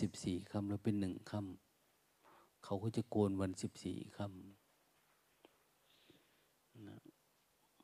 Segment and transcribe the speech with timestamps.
[0.00, 6.98] สิบสี่ค่ำแล้วเป็นหนึ่งค่ำเขาก็จะโกนวันสิบสี่ค่ำนะ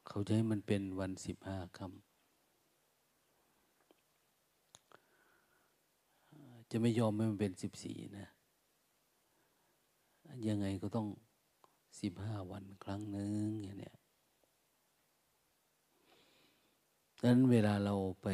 [0.08, 2.06] เขาจะให้มันเป็นวันสิบห้าค่ำ
[6.70, 8.26] จะไม่ยอมให้มันเป็นสิบสี่นะ
[10.48, 11.06] ยังไงก็ต้อง
[12.00, 13.94] สิบห้าวันครั้งหนึ่งอย่างเนี้ย
[17.20, 18.28] ดังนั้นเวลาเราไป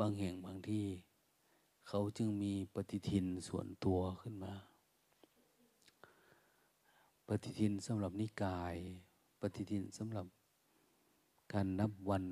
[0.00, 0.84] บางแห่งบางที่
[1.90, 4.54] เขาจึงมีปฏิทินส่วนตัวขึ้นมา
[7.28, 8.76] ปฏิทินสำหรับนิกาย
[9.40, 10.26] ปฏิทินสำหรับ
[11.52, 12.24] การนับวัน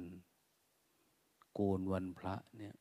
[1.52, 2.74] โกนวันพระเนี่ย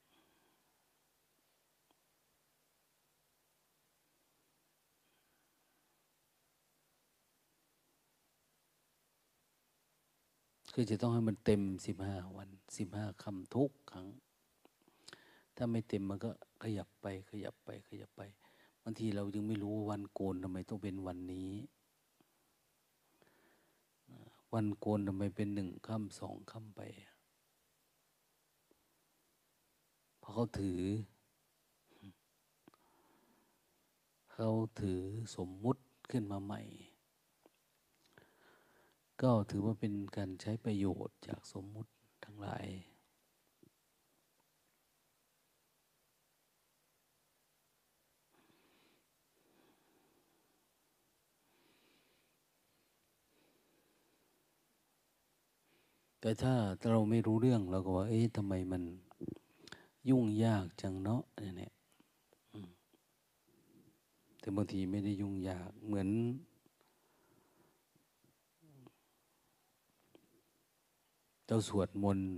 [10.74, 14.08] คือจะต้องให้มันเต็มสิบห้าวันสิบห้าคำทุกครั้ง
[15.56, 16.30] ถ้าไม่เต็มมันก็
[16.64, 18.22] ขยับไป ขยับไป ขยับไป
[18.84, 21.52] บางทีเรายังไม่รู้วันโกนทำไมต้องเป็นวันนี้
[24.54, 26.82] วันโกนทำไมเป็นหนึ่งค่ำสองค่ำไป
[30.20, 30.82] เพราะเขาถือ
[34.34, 34.50] เขา
[34.82, 35.02] ถือ
[35.36, 36.62] สมมุติขึ้นมาใหม่
[39.22, 41.92] ก็ถือว่าเป็นการใช้ประโยชน์จากสมมุติ
[42.24, 42.66] ทั้งหลาย
[56.26, 56.56] แต่ถ้า
[56.92, 58.82] เราไม่รู้เรื่องเราก็ว่า เอ๊ะทำไมมัน
[60.10, 61.22] ยุ่งยากจังเนาะ
[61.58, 61.72] เนี่ย
[64.40, 66.08] แต่บางทีไม่ได้ยุ่งยากเหมือน
[71.48, 72.30] เราสวดมนต์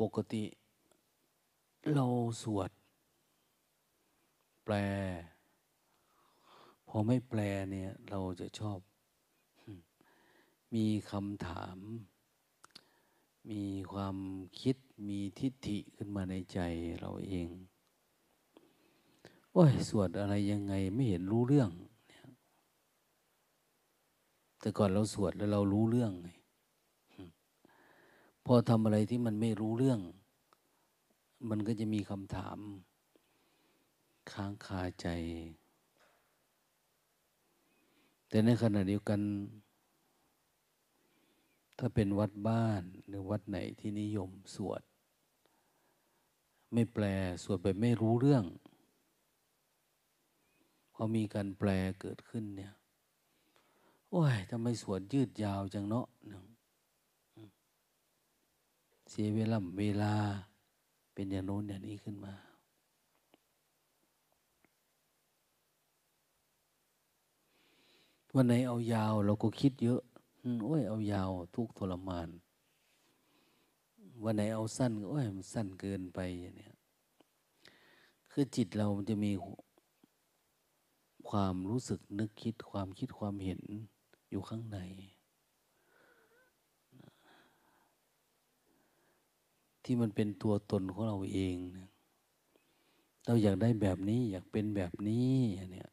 [0.00, 0.44] ปกติ
[1.94, 2.06] เรา
[2.42, 2.70] สวด
[4.64, 4.74] แปล
[6.88, 8.78] พอไม่แปลเนี่ย เราจะชอบ
[10.74, 11.78] มีคำถาม
[13.50, 13.62] มี
[13.92, 14.16] ความ
[14.60, 14.76] คิด
[15.08, 16.58] มีทิฏฐิขึ้นมาในใจ
[17.00, 17.48] เราเอง
[19.52, 21.70] โอ้ย สวดอะไรยังไงไม่เห็นรู้เรื่อง
[24.60, 26.28] แต่ก่อนเราสวดแล้วเรารู้เรื่องไง
[28.44, 30.00] พอทำอะไรที่มันไม่รู้เรื่อง
[31.48, 32.58] มันก็จะมีคำถาม
[34.32, 35.06] ค้างคาใจ
[38.28, 39.20] แต่ในขณะเดียวกัน
[41.78, 44.82] ถ้าเป็นวัดบ้านหรือวัดไหนที่นิยมสวด
[46.72, 47.04] ไม่แปล
[47.42, 48.44] สวดไปไม่รู้เรื่อง
[50.94, 51.70] พอมีการแปล
[52.00, 52.72] เกิดขึ้นเนี่ย
[54.10, 56.06] โอ้ยทำไมสวดยืดยาวจังเนาะ
[59.10, 60.14] เสียเวลาเวลา
[61.14, 62.34] เป็นอย่างโน้นอย่างนี้ขึ้นมา
[68.34, 70.00] วันไหนเอายาวเราก็คิดเยอะ
[70.64, 72.28] โอ้ยเอายาวทุกทรมาน
[74.22, 76.68] วันไหนเอาสั้นโอ้ยมันสั้นเกินไปอย่างนี้
[78.30, 79.32] คือจิตเรามันจะมี
[81.28, 83.60] ความรู้สึกนึกคิดความคิดความเห็น
[84.30, 84.78] อยู่ข้างใน
[89.84, 91.56] ที่มันเป็นตัวตนของเราเอง
[93.26, 95.34] เราอยากได้แบบนี้อยากเป็นแบบนี้
[95.72, 95.90] เนี่ย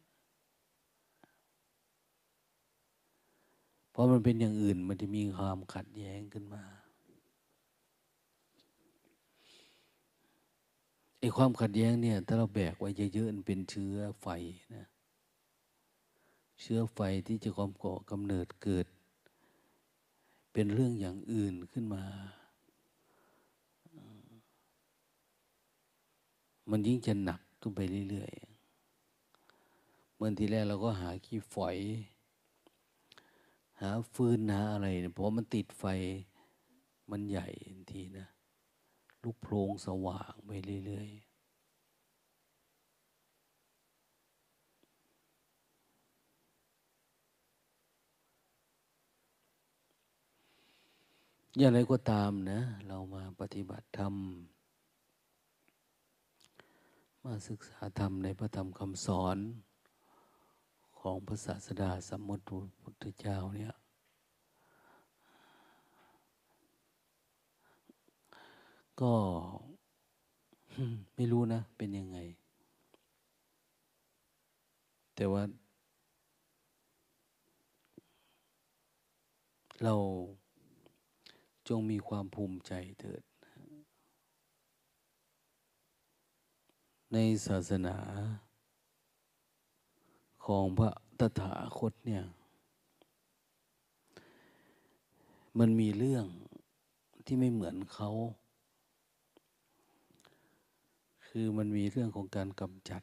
[3.93, 6.63] เพราะมันเป็นอย่างอื่นมันจะมีความขัดแย้งขึ้นมา
[11.19, 14.27] ไอ้ความขัดแย้งเนี่ย ถ้าเราแบกไว้เยอะๆมันเป็นเชื้อไฟ
[14.75, 14.87] นะ
[16.61, 18.85] เชื้อไฟที่จะความก่อกำเนิดเกิด
[20.53, 22.03] เป็นเรื่องอย่างอื่นขึ้นมา
[26.69, 31.77] มันยิ่งจะหนักขึ้นไปเรื่อยๆเมื่อทีแรกเราก็หาขี้ฝอย
[33.81, 35.85] หาฟืนหาอะไรเพราะมันติดไฟ
[37.11, 37.47] มันใหญ่
[37.91, 38.27] ทีนะ
[39.23, 40.51] ลูกโพลงสว่างไป
[40.85, 41.33] เรื่อยๆ
[51.57, 54.13] อย่างไรก็ตามนะ เรามาปฏิบัติธรรม
[57.23, 59.37] มาศึกษาธรรมในพระธรรมคำสอน
[61.03, 63.73] ของพระศาสดาสมมตุพุทธเจ้าเนี่ย
[69.01, 69.13] ก็
[71.15, 72.17] ไม่รู้นะ เป็นยังไง
[75.15, 75.43] แต่ว่า
[79.83, 79.95] เรา
[81.67, 83.23] จงมีความภูมิใจเถิด
[87.13, 87.17] ใน
[87.47, 87.97] ศาสนา
[90.45, 92.23] ของพระตถาคตเนี่ย
[95.59, 96.25] มันมีเรื่อง
[97.25, 98.09] ที่ไม่เหมือนเขา
[101.27, 103.01] คือมันมีเรื่องของการกำจัด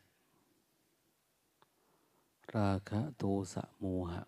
[2.57, 4.23] ราคะโทสะโมหะ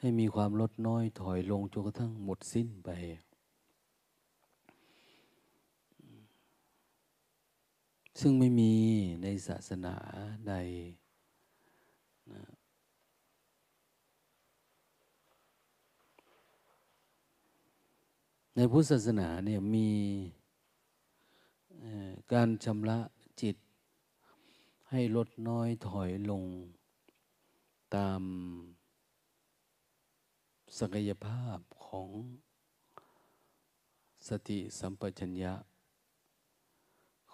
[0.00, 2.88] ให้มีความลดน้อยถอยลงจนกระทั่งหมดสิ้นไป
[8.20, 8.72] ซึ่งไม่มี
[9.22, 9.94] ในศาสนา
[10.48, 10.54] ใด
[12.32, 12.42] นะ
[18.54, 19.90] ในพุทธศาสนาเนี่ยมี
[22.32, 22.98] การชำระ
[23.40, 23.56] จิต
[24.90, 26.44] ให้ลดน้อยถอยลง
[27.96, 28.22] ตาม
[30.78, 32.08] ศักยภาพของ
[34.28, 35.52] สติสัมปชัญญะ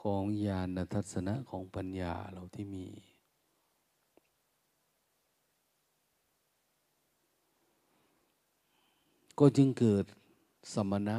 [0.08, 2.86] ของญาณทัศนะของปัญญาเราที่มี
[9.38, 10.04] ก็จึงเกิด
[10.72, 11.18] สมณะ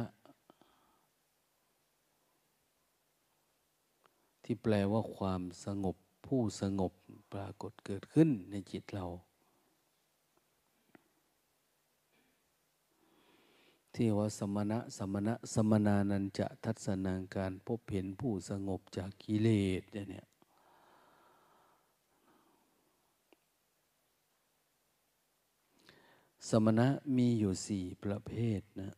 [4.44, 5.96] ที่แปลว่าความสงบ
[6.26, 6.92] ผู้สงบ
[7.32, 9.06] ปรากฏเกิดขึ้นในจิตเรา
[13.96, 19.48] ที่ว่าสมณะสมณะสมนานันจะทัศนาการพบเห็นผู้สงบจากกิเล
[19.80, 20.26] สเนี่ย
[26.48, 28.90] สมณะมีอยู่สี่ประเภทนะ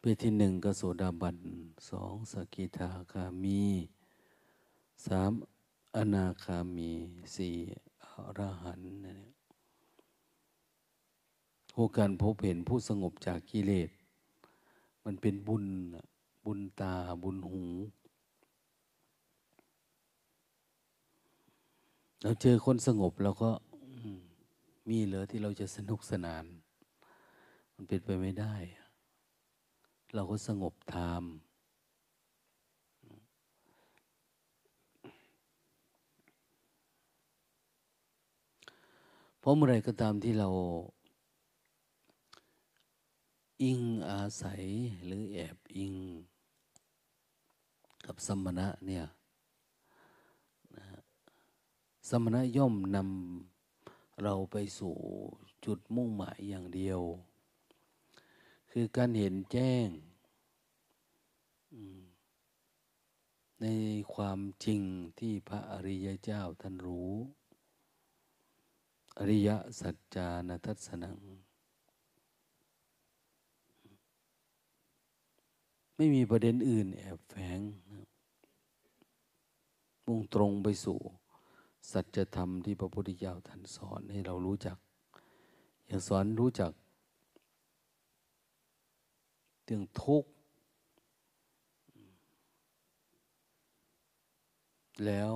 [0.00, 1.38] ประเภทที่หนึ่งกโสดาบัน
[1.88, 3.64] สองสกิทาคามี
[5.06, 5.32] สาม
[5.96, 6.90] อนาคามี
[7.34, 7.56] สี่
[8.04, 8.06] อ
[8.38, 9.35] รหันต์เนี่ย
[11.78, 13.90] โอการพบเห็นผู้สงบจากกิเลส
[15.04, 15.64] มันเป็นบุญ
[16.44, 17.64] บุญตาบุญหู
[22.22, 23.50] เราเจอคนสงบเราก็
[24.88, 26.44] มีเหลือที่เราจะสนุกสนาน
[27.74, 28.54] มันเป็นไปไม่ได้
[30.14, 31.22] เราก็สงบทาม
[39.38, 40.50] เพราะเมื่อไรก็ตามที่เรา
[43.62, 44.64] อิงอาศัย
[45.04, 45.94] หรือแอบอิง
[48.06, 49.04] กับสมณะเนี่ย
[50.76, 50.86] นะ
[52.08, 54.94] สมณะย่อมนำเราไปสู่
[55.64, 57.00] จุดมุ่งหมายอย่างเดียว
[58.70, 59.88] คือการเห็นแจ้ง
[63.60, 63.66] ใน
[64.14, 64.82] ความจริง
[65.18, 67.12] ที่พระอริยเจ้าท่านรู้
[69.18, 69.48] อริย
[69.80, 71.18] สัจจานัทัศนัง
[75.96, 77.60] ไม่มีประเด็นอื่น แอบแฝง
[80.06, 80.98] มุ่งตรงไปสู่
[81.90, 84.76] สัจธรรมที่พระพุทธเจ้าท่านสอนให้เรารู้จัก
[85.86, 86.72] อย่ากสอนรู้จัก
[89.64, 90.30] เรื่องทุกข์
[95.04, 95.32] แล้ว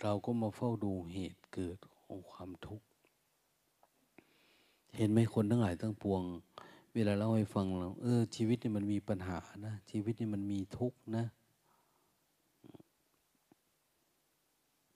[0.00, 2.86] เราก็มาเฝ้าดูเหตุเกิดของความทุกข์
[4.96, 6.22] เห็นไหมคนทั้งหลายทั้งปวง
[6.94, 11.24] เวลาเล่าให้ฟังเราเออ ชีวิตนี่มันมีปัญหานะ ชีวิตนี่มันมีทุกข์นะ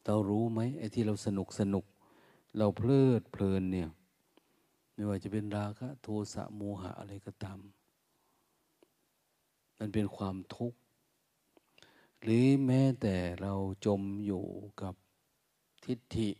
[0.06, 1.84] เรารู้ไหมไอ้ที่เราสนุกสนุก
[2.58, 3.88] เราเพลิดเพลินเนี่ย
[4.94, 7.58] ไม่ว่าจะเป็นราคะโทสะโมหะอะไรก็ตาม
[9.78, 10.78] มันเป็นความทุกข์
[12.22, 13.54] หรือแม้แต่เรา
[13.86, 14.44] จมอยู่
[14.82, 14.94] กับ
[15.84, 16.30] ทิฏฐิ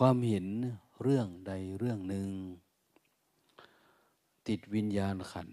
[0.00, 0.46] ความเห็น
[1.02, 2.28] เรื่องใดเรื่องหนึ่ง
[4.48, 5.48] ติดวิญญาณขัน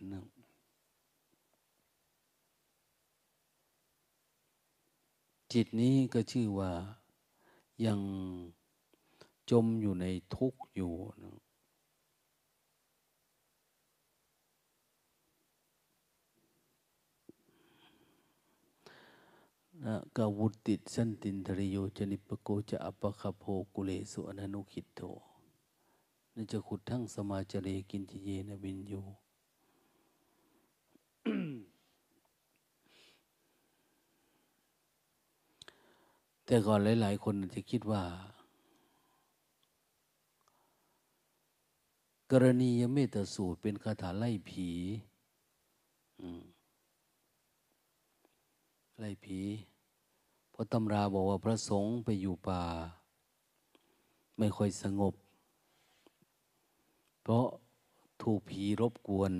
[5.53, 6.71] จิตนี้ก็ชื่อว่า
[7.85, 7.99] ยัง
[9.51, 11.37] จมอยู่ในทุกข์อยู่นะ
[19.81, 24.99] นะกาวุติสันตินทริโยจนิปโกจะอปะคโพกุเลสุอนันุขิตโต
[26.35, 28.93] นจะขุดทั้งสมาจเรกินจิเยนวินโย
[36.45, 38.03] แต่ก่อนหลาย ๆ คนจะคิดว่า
[42.31, 44.69] กรณียเมตสูตรเป็นคาถาไล่ผี
[49.05, 49.41] ไล่ผี
[50.51, 52.63] เพราะตำราบอกว่าพระสงฆ์ไปอยู่ป่า
[54.37, 55.13] ไม่ค่อยสงบ
[57.21, 57.45] เพราะ
[58.21, 59.33] ถูกผีรบกวน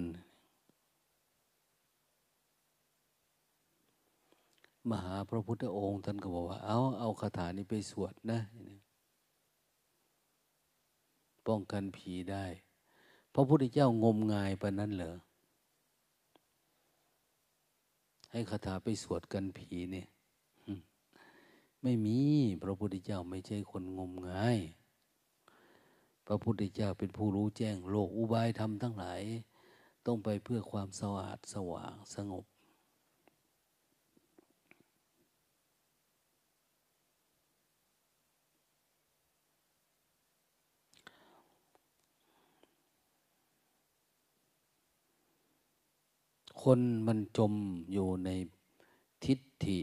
[4.89, 8.39] มหาพระพุทธองค์ท่านก็บอกว่า เอาเอาคาถานี้ไปสวดนะ
[11.47, 12.45] ป้องกันผีได้
[13.33, 15.15] พระพุทธเจ้างมงายปะนั้นเหรอ
[18.35, 20.07] ให้คาถาไปสวดกันผีเนี่ย
[21.83, 22.17] ไม่มี
[22.63, 24.57] พระพุทธเจ้าไม่ใช่คนงมงาย
[26.27, 29.21] พระพุทธเจ้าเป็นผู้รู้แจ้งโลกอุบายธรรมทั้งหลาย
[30.05, 32.45] ต้องไปเพื่อความสะอาดสว่างสงบ
[46.63, 47.53] คนมันจม
[47.93, 48.29] อยู่ใน
[49.25, 49.79] ทิฏฐิ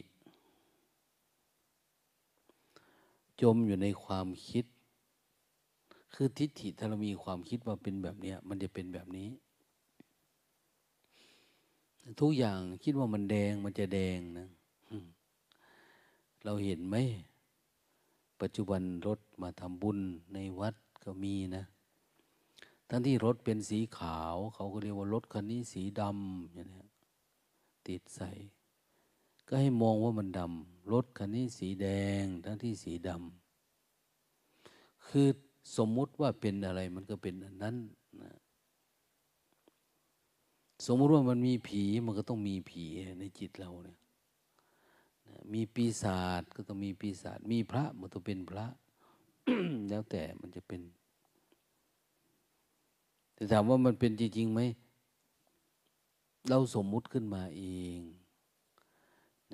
[3.42, 4.64] จมอยู่ในความคิด
[6.14, 9.28] คือทิฏฐิถ้าเรามีความคิดว่าเป็นแบบนี้มันจะเป็นแบบนี้
[12.20, 14.48] ทุกอย่างคิดว่ามันแดงมันจะแดงนะ
[16.44, 16.96] เราเห็นไหม
[18.40, 19.98] ปัจจุบันรถมาทำบุญ
[20.34, 21.64] ในวัดก็มีนะ
[22.90, 26.84] ทั้งที่รถเป็นสีขาว เขาก็เรียกว่ารถคันนี้สีดำอย่างนี้
[27.88, 28.30] ติดใส่
[29.46, 31.86] ก็ให้มองว่ามันดำรถคันนี้สีแด
[32.22, 35.28] ง ทั้งที่สีดำคือ
[35.76, 37.76] สมมุติว่าเป็นอะไรมันก็เป็นอันนั้น
[38.22, 38.32] นะ
[40.86, 42.84] สมมุติว่ามันมีผีมันก็ต้องมีผี
[43.20, 43.98] ในจิตเราเนี่ย
[45.54, 48.66] มีปีศาจก็ต้องมีปีศาจมีพระมันต้องเป็นพระ
[49.88, 50.80] แล้วแต่มันจะเป็น
[53.40, 54.60] แต่ถามว่ามันเป็นจริงๆไหม
[56.48, 57.64] เราสมมุติขึ้นมาเอ
[57.96, 58.00] ง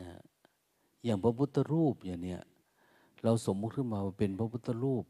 [0.01, 0.09] นะ
[1.05, 2.41] อย่างพระพุทธรูปอย่างเนี้ย
[3.25, 5.05] เราสมมุติขึ้นมาว่าเป็นพระพุทธรูป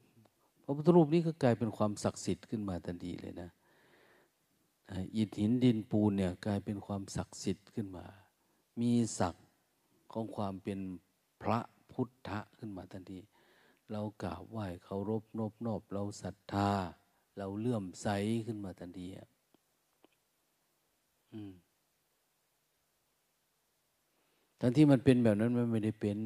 [0.64, 3.50] พระพุทธรูปนี้ก็กลายเป็นความศักดิ์สิทธิ์ขึ้นมาทันทีเลยนะ
[5.16, 8.06] อิฐหินดินปูนเนี่ยกลายเป็นความศักดิ์สิทธิ์ขึ้นมา
[8.80, 9.46] มีศักดิ์
[10.12, 10.78] ของความเป็น
[11.42, 11.58] พระ
[11.92, 13.18] พุทธขึ้นมาทันที
[13.90, 16.70] เรากราบไหว้เคารพนบนอบเราศรัทธา
[17.38, 18.08] เราเลื่อมใส
[18.46, 19.28] ขึ้นมาทันทีอะ
[24.60, 26.18] ทั้งที่มันเป็นแบบนั้นมันไม่ได้เป็น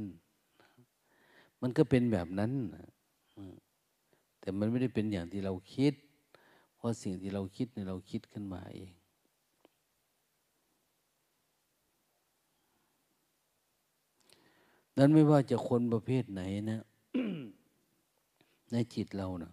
[1.63, 2.53] มันก็เป็นแบบนั้น
[4.41, 5.95] แต่มันไม่ได้เป็นอย่างที่เราคิด
[6.77, 8.93] เพราะสิ่งที่เราคิดเนี่ยเราคิดขึ้นมาเอง
[14.99, 16.81] นั้นไม่ว่าจะคนประเภทไหนนะ
[18.73, 19.53] ในจิตเรานะ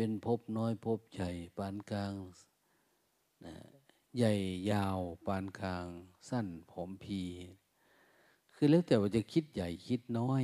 [0.00, 2.14] เป็นภพน้อยภพใหญ่ปานกลาง
[3.44, 3.54] นะ
[4.16, 4.34] ใหญ่
[4.70, 5.86] ยาวปานกลาง
[6.28, 7.22] สั้นผอมพี
[8.54, 10.42] คือแล้วแต่ว่าจะคิดใหญ่คิดน้อย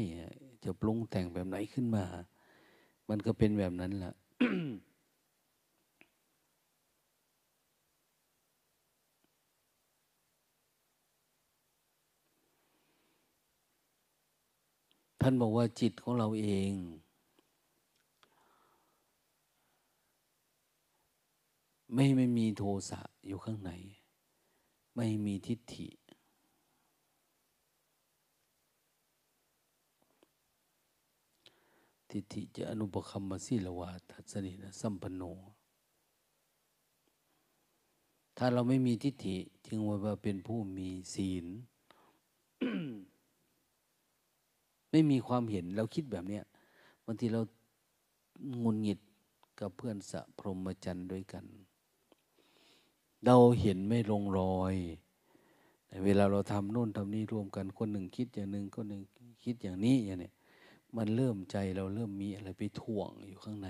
[0.65, 2.05] จะปรุงแต่งแบบไหนขึ้นมา
[3.09, 4.15] มันก็เป็นแบบนั้นแหละ
[15.21, 16.73] ท่านบอกว่าจิตของเราเอง
[21.95, 23.73] ไม่ไม่มีโทสะอยู่ข้างใน
[24.97, 25.89] ไม่มีทิฏฐิ
[32.11, 35.23] ทิฏฐิจะอนุปคัมมสิลวาทัศนินะสัมปโน
[38.37, 39.37] ถ้าเราไม่มีทิฏฐิ
[39.67, 41.47] จึงว่าเป็นผู้มีศีล
[44.91, 46.45] ไม่มีความเห็นเราคิดแบบเนี้ย
[47.05, 47.41] บางทีเรา
[48.63, 49.01] งุนหงิด
[49.61, 51.47] กับเพื่อนสะพรหมจรรย์ด้วยกัน
[53.27, 54.75] เราเห็นไม่ลงรอย
[56.05, 59.03] เวลาเราทำโน่นทำนี่รวมกันคนหนึ่งคิดอย่างหนึ่งคนหนึ่ง
[59.45, 60.31] คิดอย่างนี้อย่างนี้
[60.97, 63.69] มันเริ่มใจเราเริ่มมีอะไรไปถ่วงอยู่ข้างใน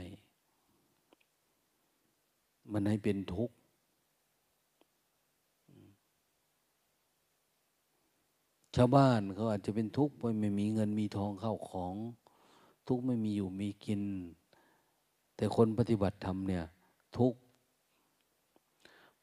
[2.72, 3.54] มันให้เป็นทุกข์
[8.76, 11.94] ชาวบ้านเขาอาจจะเป็นทุกข์เพราะไม่มีเงินมีทองเข้าของ
[12.88, 14.02] ทุกข์ไม่มีอยู่มีกิน
[15.36, 16.64] แต่คนปฏิบัติธรรมเนี่ย
[17.18, 17.38] ทุกข์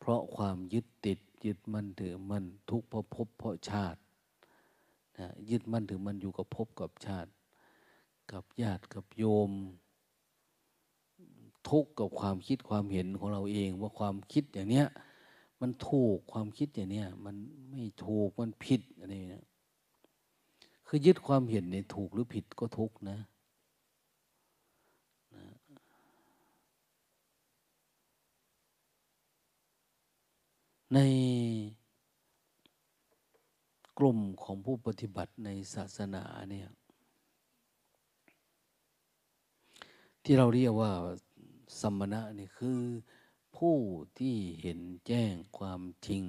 [0.01, 3.99] เพราะความยึดติด ยึดมั่นถือมั่นทุกข์เพราะภพเพราะชาติ
[5.17, 7.29] นะยึดมั่นถือมั่นอยู่กับภพกับชาติ
[8.31, 9.51] กับญาติกับโยม
[11.69, 14.87] ทุกข์กับความคิดความเห็นของเราเอง ว่าความคิดอย่างเนี้ย
[15.61, 17.35] มันถูกความคิดอย่างเนี้ยมัน
[17.69, 19.45] ไม่ถูกมันผิดอะไรนะ
[20.87, 23.19] คือยึดความเห็นในถูกหรือผิดก็ทุกข์นะ
[30.95, 30.99] ใน
[33.97, 36.69] กลุ่มของผู้ปฏิบัติในศาสนาเนี่ย
[40.23, 40.91] ที่เราเรียกว่า
[41.79, 42.81] สมณะนี่คือ
[43.57, 43.77] ผู้
[44.19, 46.23] ที่เห็นแจ้งความจริง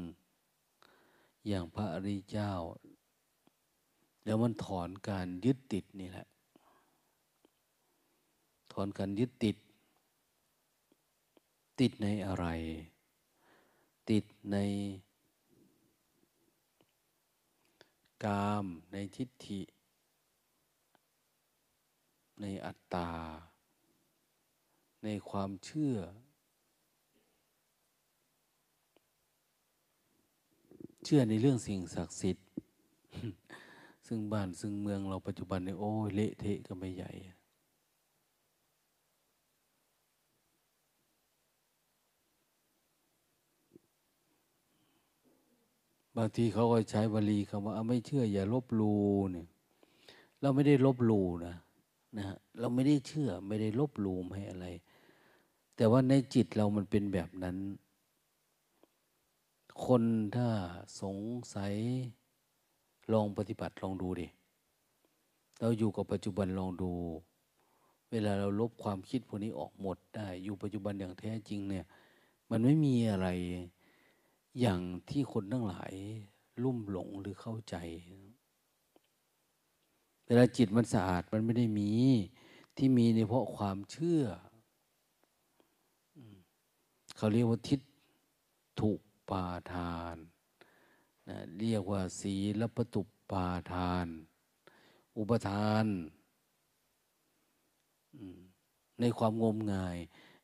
[1.47, 2.53] อย่างพระอริยเจ้า
[4.25, 6.27] แล้วมันถอนการยึดติดนี่แหละ
[8.73, 9.57] ถอนการยึดติด
[11.81, 12.47] ติดในอะไร
[14.11, 14.57] ติดใน
[18.25, 19.61] กามในทิฏฐิ
[22.41, 23.11] ในอัตตา
[25.05, 25.97] ในความเชื่อ
[31.05, 32.47] เชื่อในเรื่องสิ่งศักดิ์สิทธิ์
[34.07, 37.11] ซึ่งบ้านซึ่งเมืองเราปัจจุบันเนี่ยโอ้เละเทะก็ไม่ใหญ่
[46.17, 48.95] บางทีเขาก็ใช้วลีคำว่าไม่เชื่อ อย่าลบลู
[49.33, 49.47] เนี่ย
[50.41, 51.57] เราไม่ได้ลบลูนะ
[52.17, 54.67] นะฮะเราไม่ได้เชื่อไม่ได้ลบลูไม่อะไร
[55.77, 57.57] แต่ว่าในจิตเรามันเป็นแบบนั้น
[59.85, 60.03] คน
[60.37, 60.49] ถ้า
[61.01, 61.17] สง
[61.55, 61.75] สัย
[63.13, 64.27] ลองปฏิบัติลองดูดิ
[65.61, 66.93] เราอยู่กับปัจจุบันลองดู
[68.11, 71.85] เวลาเราลบความคิดพวกนี้ออกหมดได้ อยู่ปัจจุบันอย่างแท้จริงเนี่ย
[72.51, 73.29] มันไม่มีอะไร
[74.61, 75.93] อย่างที่คนทั้งหลาย
[76.63, 77.77] ลุ่มหลงหรือเข้าใจ
[80.25, 81.93] เวลาจิตมันสะอาดมันไม่ได้มี
[82.77, 84.25] ที่มีในเพราะความเชื่อ
[87.17, 87.81] เขาเรียกว่าทิฏ
[88.81, 90.17] ถูกปาทาน
[91.29, 94.07] นะเรียกว่าศีลปตุปาทาน
[95.19, 95.87] อุปทาน
[99.01, 99.97] ในความงมงาย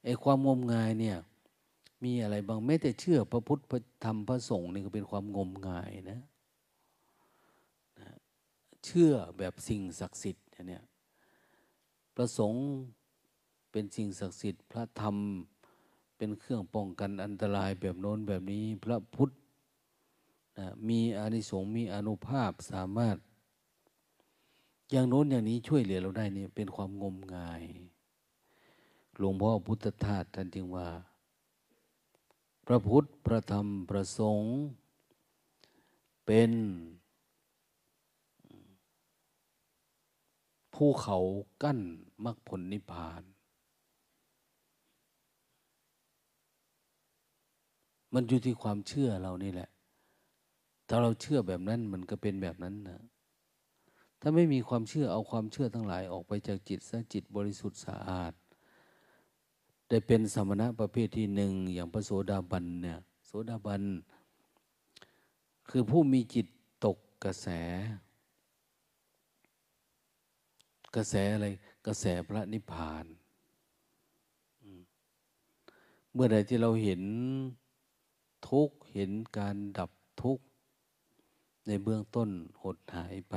[0.05, 1.19] ไอ้ความงมงายเนี่ย
[2.05, 6.21] มีอะไรบางแม้แต่เชื่อพระพุทธพระธรรมพระสงฆ์นี่ก็เป็นความงมงายนะ
[8.00, 8.11] นะ
[8.85, 10.85] เชื่อแบบสิ่งศักดิ์สิทธิ์เนี่ย
[12.14, 12.62] พระสงฆ์
[13.70, 15.16] เป็นสิ่งศักดิ์สิทธิ์ พระธรรม
[16.16, 19.31] เป็นเครื่องป้องกันอันตรายแบบโน้นแบบนี้ พระพุทธ
[20.59, 23.16] นะมีอานิสงส์มีอนุภาพสามารถ
[24.90, 27.62] อย่างโน้นอย่างนี้ช่วยเหลือเราได้นี่เป็นความงมงาย
[29.18, 30.88] หลวงพ่อพุทธทาสท่านจึงว่า
[32.70, 34.54] พระพุทธ พระธรรม พระสงฆ์
[36.26, 36.52] เป็น
[40.74, 41.18] ภูเขา
[41.62, 41.78] กั้น
[42.24, 43.22] มรรคผลนิพพาน
[48.14, 49.68] มันอยู่ที่ความเชื่อเรานี่แหละ
[50.88, 53.00] ถ้าเราเชื่อแบบนั้นมันก็เป็นแบบนั้นนะ
[54.20, 58.33] ถ้าไม่มีความเชื่อเอาความเชื่อทั้งหลายออกไปจากจิตซะจิตบริสุทธิ์สะอาด
[59.88, 63.83] ได้เป็นสมณะประเภทที่หนึ่งอย่างพระโสดาบันเนี่ยโสดาบัน
[65.70, 66.46] คือผู้มีจิต
[66.85, 67.48] ตกกระแส
[70.96, 71.46] กระแสอะไร
[71.87, 73.05] กระแสพระนิพพาน
[76.12, 77.03] เมื่อใดที่เราเห็น
[78.48, 79.90] ทุกเห็นการดับ
[80.22, 80.38] ทุก
[81.66, 82.29] ในเบื้องต้น
[82.62, 83.35] หดหายไป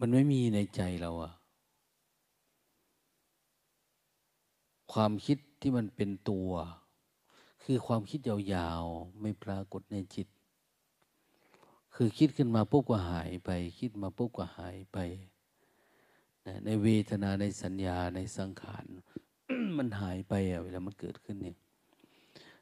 [0.00, 1.32] มันไม่มีในใจเราอะ
[4.92, 6.50] ความคิดที่มันเป็นตัว
[7.64, 10.28] คือความคิดยาวๆ ไม่ปรากฏในจิต
[11.94, 14.98] คือคิดขึ้นมาปุ๊บก็หายไป คิดมาปุ๊บก็หายไป
[16.64, 18.86] ในเวทนาในสัญญาในสังขาร
[19.76, 21.56] มันหายไปอะเวลามันเกิดขึ้นเนี่ย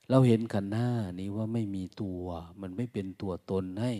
[0.09, 0.89] เราเห็นขันหน้า
[1.21, 2.25] นี้ว่าไม่มีตัว
[2.61, 3.93] มันไม่เป็นตัวตนให้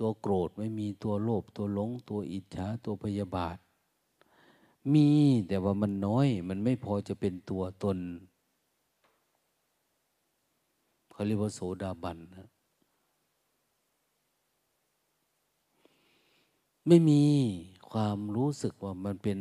[0.00, 3.56] ตัวโกรธไม่มีตัวโลภตัวหลง ตัวอิจฉาตัวพยาบาท
[4.92, 5.08] มี
[5.48, 7.98] แต่ว่ามันน้อย มันไม่พอจะเป็นตัวตน
[11.10, 12.48] เขาเรียกว่าโสดาบันนะ
[16.86, 17.22] ไม่มี
[17.90, 19.40] ความรู้สึกว่ามันเป็น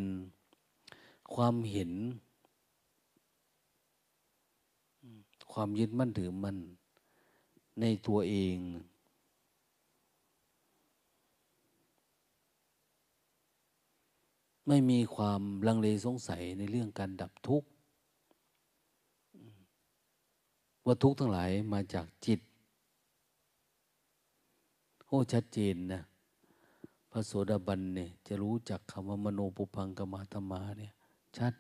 [1.33, 1.91] ความเห็น
[5.51, 6.55] ความยึดมั่นถือมัน
[7.79, 8.57] ในตัวเอง
[14.71, 17.67] ไม่มีความลังเลสงสัยในเรื่องการดับทุกข์
[20.85, 22.39] ว่าทุกข์ทั้งหลายมาจากจิต
[25.05, 26.01] โอ้ชัดเจนนะ
[27.11, 30.93] พระโสดาบันเนี่ยจะรู้จักคำว่ามโนปุพังกมาธรรมาเนี่ย
[31.37, 31.53] ชัด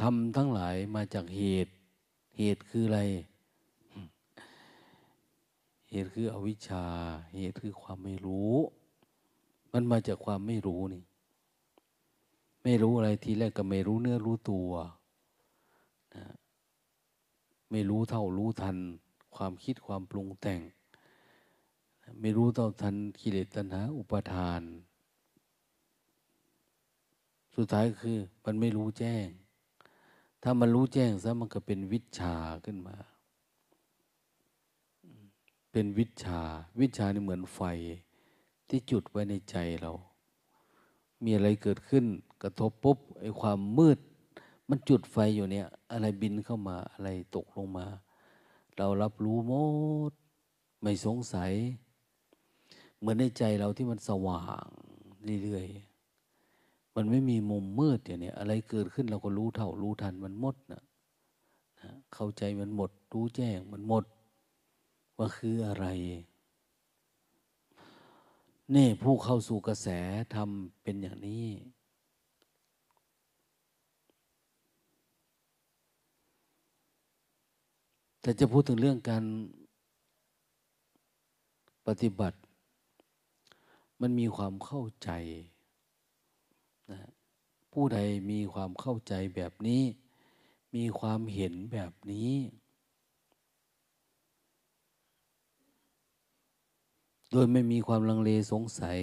[0.00, 1.72] ทำทั้งหลายมาจากเหตุ
[2.38, 3.00] เหตุคืออะไร
[5.90, 6.84] เหตุคืออวิชชา
[7.36, 8.54] เหตุคือความไม่รู้
[9.74, 11.02] มันมาจากความไม่รู้นี่
[12.62, 14.70] ไม่รู้อะไรทีแรกก็ไม่รู้เนื้อรู้ตัว
[16.16, 16.26] นะ
[17.70, 18.76] ไม่รู้เท่ารู้ทัน
[19.36, 20.60] ความคิดความปรุงแต่ง
[22.20, 24.62] ไม่รู้เท่าทันกิเลสตัณหาอุปทาน
[27.54, 29.26] สุดท้ายคือ มันไม่รู้แจ้ง
[30.42, 32.34] ถ้ามันรู้แจ้งซะมันก็เป็นวิชา
[32.64, 32.96] ขึ้นมา
[35.72, 36.40] เป็นวิชา
[36.80, 37.60] วิชานี่เหมือนไฟ
[38.68, 39.92] ที่จุดไว้ในใจเรา
[41.24, 42.04] มีอะไรเกิดขึ้น
[42.42, 43.98] กระทบปุ๊บไอ้ความมืด
[44.68, 47.86] มันจุดไฟอยู่เนี่ย อะไรบินเข้ามาอะไรตกลงมา
[48.76, 49.52] เรารับรู้หม
[50.10, 50.12] ด
[50.82, 51.52] ไม่สงสัย
[52.98, 54.66] เหมือนในใจเราที่มันสว่าง
[55.42, 60.82] เรื่อยๆ มันไม่มีมุมมืดอย่างนี้อะไรเกิดขึ้นเราก็รู้เท่ารู้ทันมันหมดนะ
[61.80, 64.04] นะเข้าใจมันหมด รู้แจ้งมันหมด
[65.18, 65.86] ว่าคืออะไร
[68.74, 69.88] นี่ผู้เข้าสู่กระแส
[70.34, 71.46] ทำเป็นอย่างนี้
[78.20, 79.24] แต่จะพูดถึงเรื่องการ
[81.86, 82.38] ปฏิบัติ
[84.00, 85.10] มันมีความเข้าใจ
[86.90, 87.00] นะ
[87.72, 87.98] ผู้ใด
[88.30, 89.82] มีความเข้าใจแบบนี้
[90.74, 92.30] มีความเห็นแบบนี้
[97.34, 98.98] โดยไม่มีความลังเลสงสัย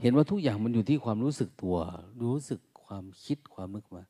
[0.00, 1.76] เห็นว่าทุกอย่างมันอยู่ที่ความรู้สึกตัว
[2.22, 4.02] รู้สึกความคิดความนึกมา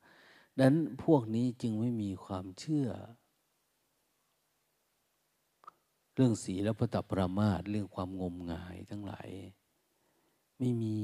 [0.56, 2.88] ดังนั้นพวกนี้จึงไม่มีความเชื่อ
[6.14, 9.28] เรื่องสีและพระตปรามาตเรื่องความงมงายทั้งหลาย
[10.58, 11.00] ไม่มี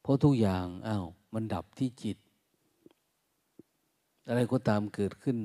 [0.00, 2.18] เพราะทุกอย่างอา้าวมันดับที่จิต
[4.28, 5.38] อะไรก็ตามเกิดขึ้น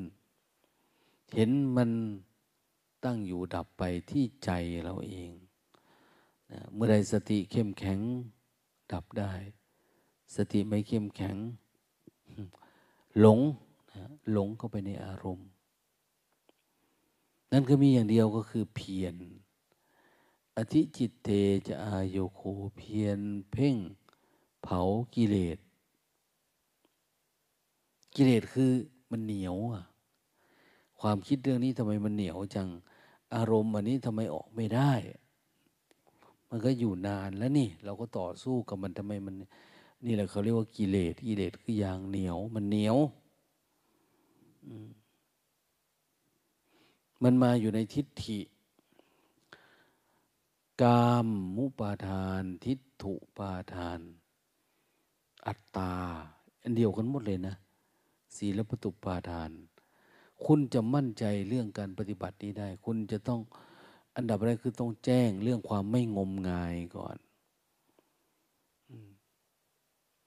[1.36, 1.90] เห็นมัน
[3.04, 4.50] ตั้งอยู่ดับไปที่ใจ
[4.84, 5.32] เราเอง
[6.52, 8.00] นะเมื่อใดสติเข้มแข็ง
[8.92, 9.34] ดับได้
[10.36, 11.38] สติไม่เข้มแข็ง
[13.20, 13.40] หลง
[13.92, 15.48] นะหลงเข้าไปในอารมณ์
[17.52, 19.16] นั่นก็มีอย่างเดียวก็คือเพียร
[20.58, 21.30] อธิจิตเต
[21.68, 22.42] จะอาโยโค
[22.78, 23.20] เพียร
[23.52, 23.76] เพ่ง
[24.64, 24.80] เผา
[25.16, 25.58] กิเลส
[28.16, 28.72] กิเลสคือ
[29.12, 29.84] มันเหนียวอะ
[31.00, 32.68] ความคิดเรื่องนี้ทำไมมันเหนียวจัง
[33.36, 34.92] อารมณ์อันนี้ทำไมออกไม่ได้
[36.50, 39.36] มันก็อยู่นานแล้วนี่ เราก็ต่อสู้กับมันทำไมมัน
[40.06, 42.98] นี่แหละเขาเรียกว่ากิเลสกิเลสคือยางเหนียว มันเหนียว
[47.24, 48.40] มันมาอยู่ในทิฏฐิ
[50.82, 54.00] กามมุปาทาน ทิฏฐุปาทาน
[55.48, 55.94] อัตตา
[56.62, 57.56] อันเดียวกันหมดเลยนะ
[58.36, 59.52] ศีลปตุปาทาน
[60.46, 63.40] คุณจะมั่นใจเรื่องการปฏิบัตินี้ได้ คุณจะต้อง
[64.16, 67.18] อันดับแรกคือต้องแจ้งเรื่องความไม่งมงายก่อน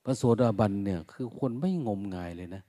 [0.04, 2.62] พระโสดาบันเนี่ยคือคนไม่งมงายเลยนะ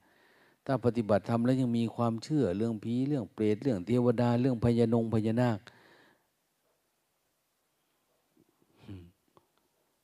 [0.66, 5.60] ถ้าปฏิบัติทำแล้วยังมีความเชื่อเรื่องผีเรื่องเปรตเรื่องเทวดา เรื่องพญานงพญานาค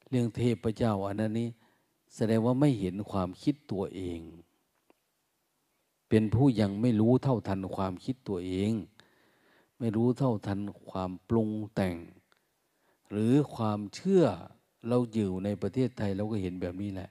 [0.09, 1.49] เรื่องเทพเจ้าอันนั้นนี้
[2.15, 4.19] แสดงว่าไม่เห็นความคิดตัวเอง
[6.09, 8.71] เป็นผู้ยังไม่รู้เท่าทันความคิดตัวเอง
[9.79, 11.95] ไม่รู้เท่าทันความปรุงแต่ง
[13.11, 14.23] หรือความเชื่อ
[14.87, 17.09] เราอยู่ในประเทศไทยเราก็เห็นแบบนี้แหละ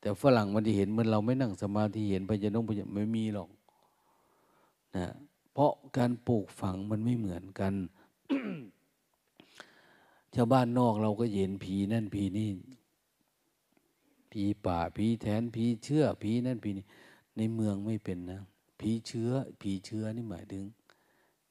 [0.00, 3.48] แต่ฝรั่งมันจะเห็นเหมือนเราไม่นั่งสมาธิเห็นพญานงพญาไม่มีหรอก
[4.96, 5.06] นะ
[5.52, 7.74] เพราะการปลูกฝังมันไม่เหมือนกัน
[10.34, 12.50] ชาวบ้านนอกเราก็เห็นผีนั่นผีนี่
[14.32, 16.84] ผีป่าผีแทนผีเชื่อผีนั่นผีนี่
[17.40, 18.40] ในเมืองไม่เป็นนะ
[18.78, 20.64] ผีเชื้อ ผีเชื้อนี่หมายถึง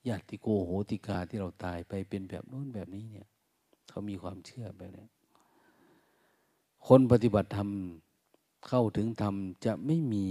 [0.07, 3.27] ญาติโกโหติกาที่เราตายไปเป็นแบบโน้นแบบนี้เนี่ย
[3.89, 5.05] เขามีความเชื่อแบบนี้
[6.87, 7.69] คนปฏิบัติธรรม
[8.67, 10.27] เข้าถึงธรรมจะไม่มี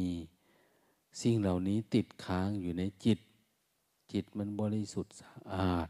[1.22, 3.18] สิ่งเหล่านี้ติดค้างอยู่ในจิต
[4.12, 5.88] จิตมันบริสุทธิ์สะอาด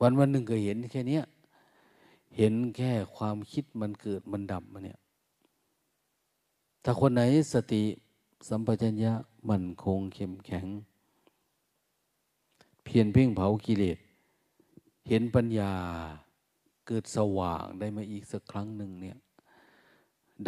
[0.00, 1.20] วันวันหนึ่งก็เห็นแค่นี้
[2.36, 4.98] เห็นแค่ความคิดมันเกิดมันดับมาเนี่ย
[6.88, 7.22] ถ้าคนไหน
[7.52, 7.82] สติ
[8.48, 9.12] สัมปชัญญะ
[9.50, 10.66] มั่นคงเข้มแข็ง
[12.84, 13.98] เพียรเพ่งเผากิเลส
[15.08, 15.72] เห็นปัญญา
[16.86, 19.18] เกิดสว่างได้มาอีกสักครั้งหนึ่งเนี่ย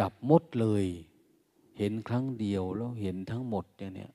[0.01, 0.85] ดับหมดเลย
[1.77, 4.11] เห็นครั้งเดียวแล้วเห็นทั้งหมดเนี่ยเนี่ย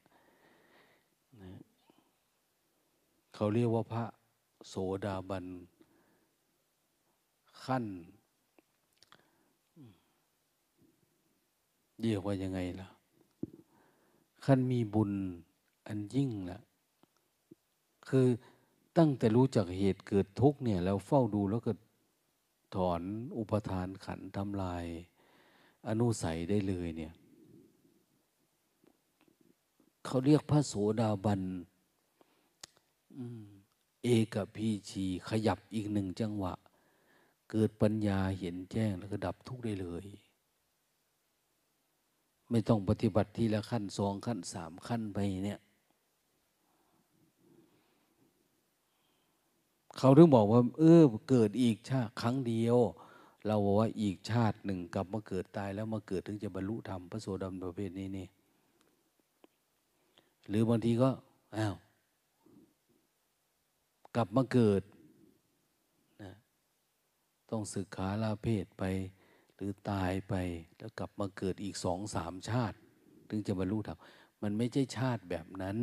[3.34, 4.04] เขาเรียกว่าพระ
[4.68, 5.46] โสดาบัน
[7.64, 7.84] ขั้น
[12.00, 12.88] เรียกว่ายังไงล่ะ
[14.44, 15.12] ขั้นมีบุญ
[15.86, 16.60] อันยิ่งละ
[18.08, 18.26] คือ
[18.98, 21.72] ตั้งแต่รู้จักเหตุเกิดทุกเนี่ยแล้วเฝ้าดูแล้วก็
[22.74, 23.02] ถอน
[23.38, 24.84] อุปทานขันทำลาย
[25.88, 27.12] อนุสัยได้เลยเนี่ย
[30.04, 31.42] เขาเรียกพระโสดาบัน
[34.04, 36.54] เอกพีชีขยับอีกหนึ่งจังหวะ
[37.50, 40.06] เกิดปัญญาเห็นแจ้งแล้วก็ดับทุกข์ได้เลย
[42.50, 45.60] ไม่ต้องปฏิบัติทีละขั้นสองขั้นสามขั้นไปเนี่ย
[49.98, 52.78] เขาถึงบอกว่า เออเกิดอีกชาติครั้งเดียว
[53.46, 58.26] เราบอกว่าอีกชาติหนึ่งกลับมาเกิดตายแล้วมาเกิดถึงจะบรรลุธรรมพระโสดาบันประเภทนี้นี่
[60.48, 61.10] หรือบางทีก็
[61.56, 61.74] อ้าว
[64.16, 64.82] กลับมาเกิด
[66.22, 66.32] นะ
[67.50, 68.82] ต้องศึกขาลาเพศไป
[69.64, 70.34] รือตายไป
[70.78, 72.76] แล้วกลับมาเกิดอีกสองสามชาติ
[73.28, 73.98] ถึงจะบรรลุธรรม
[74.42, 75.78] มันไม่ใช่ชาติแบบนั้น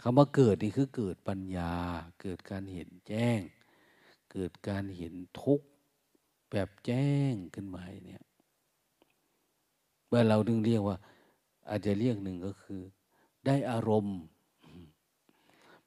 [0.00, 1.74] คำว่าเกิดนี่คือเกิดปัญญา
[2.22, 3.40] เกิดการเห็นแจ้ง
[4.32, 5.66] เกิดการเห็นทุกข์
[6.50, 8.24] แบบแจ้งขึ้นมาเนี่ย
[10.06, 10.96] เมื่อเราดึงเรียกว่า
[11.68, 12.80] อาจจะเรียกหนึ่งก็คือ
[13.46, 14.18] ได้อารมณ์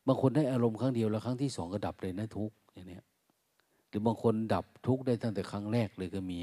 [0.06, 3.00] บางคนได้อารมณ์ครั้งเดียวแล้วครั้งที่สองก็ดับเลยนะทุกอย่างนี้
[3.90, 6.40] หรือบางคนดับทุกข์ได้ตั้งแต่ครั้งแรกเลยก็มี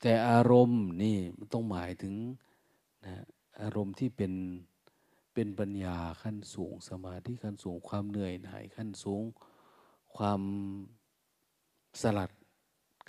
[0.00, 2.14] แต่อารมณ์นี่มันต้องหมายถึง
[3.06, 3.14] นะ
[3.62, 4.32] อารมณ์ที่เป็น
[5.34, 9.22] เป็นปัญญาขั้นสูงสมาธิขั้นสูงความเหนื่อยหน่ายขั้นสูง
[10.16, 10.40] ความ
[12.00, 12.30] สลัด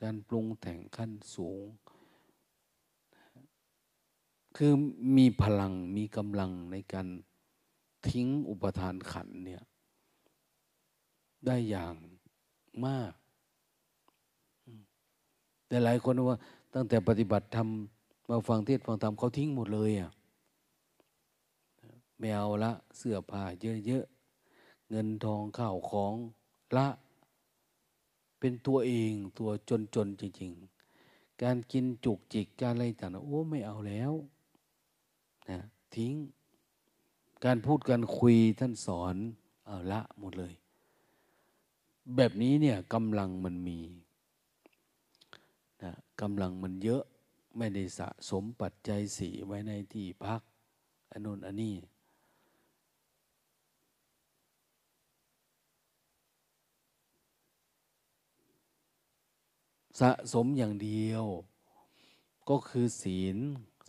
[0.01, 1.63] การปรุงแต่งขั้นสูง
[4.57, 4.73] คือ
[5.17, 7.07] มีพลังมีกำลังในการ
[8.09, 9.63] ทิ้งอุปทานขันเนี่ย
[11.45, 11.95] ได้อย่าง
[12.85, 13.13] มาก
[15.67, 16.37] แต่หลายคนว่า
[16.73, 20.11] ตั้งแต่ปฏิบัติธรรมาฟังเทศฟังธรรมเขาทิ้งหมดเลยอะ
[22.19, 23.43] แมวละ เสื้อผ้า
[23.85, 26.13] เยอะๆ เงินทองข้าวของ
[26.77, 26.87] ละ
[28.39, 29.49] เป็นตัวเองตัว
[29.95, 30.51] จนๆ จริง
[30.95, 34.11] ๆ การกินจุกจิกการอะไรต่างๆโอ้ไม่เอาแล้ว
[35.49, 35.59] นะ
[35.95, 36.13] ทิ้ง
[37.45, 39.15] การพูดการคุยท่านสอน
[39.65, 40.53] เอาละหมดเลย
[42.15, 43.79] แบบนี้เนี่ยกำลังมันมี
[45.83, 47.03] นะกำลังมันเยอะ
[47.57, 50.41] ไม่ได้สะสมปัจจัยสีไว้ในที่พัก
[51.11, 51.75] อันนู้นอันนี้
[59.99, 61.25] สะสมอย่างเดียว
[62.49, 63.37] ก็คือศีล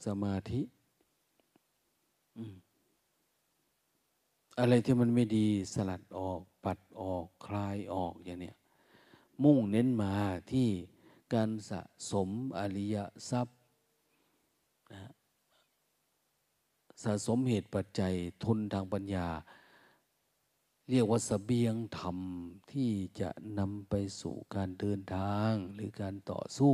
[0.07, 0.61] สมาธิ
[2.39, 2.66] อ
[4.59, 8.57] อะไรที่มันไม่ดีสลัดออก ปัดออกคลายออกอย่างเนี้ย
[9.43, 10.15] มุ่งเน้นมา
[10.53, 10.69] ที่
[11.35, 12.97] การสะสมอริย
[13.31, 13.57] ทรัพย์
[14.93, 15.13] นะ
[17.03, 18.13] สะสมเหตุปัจจัย
[18.45, 19.29] ทุนทางปัญญา
[20.91, 22.19] เรียกว่าสเสบียงธรรม
[22.73, 22.91] ที่
[23.21, 26.73] จะนำไปสู่การเดินทางหรือการต่อสู้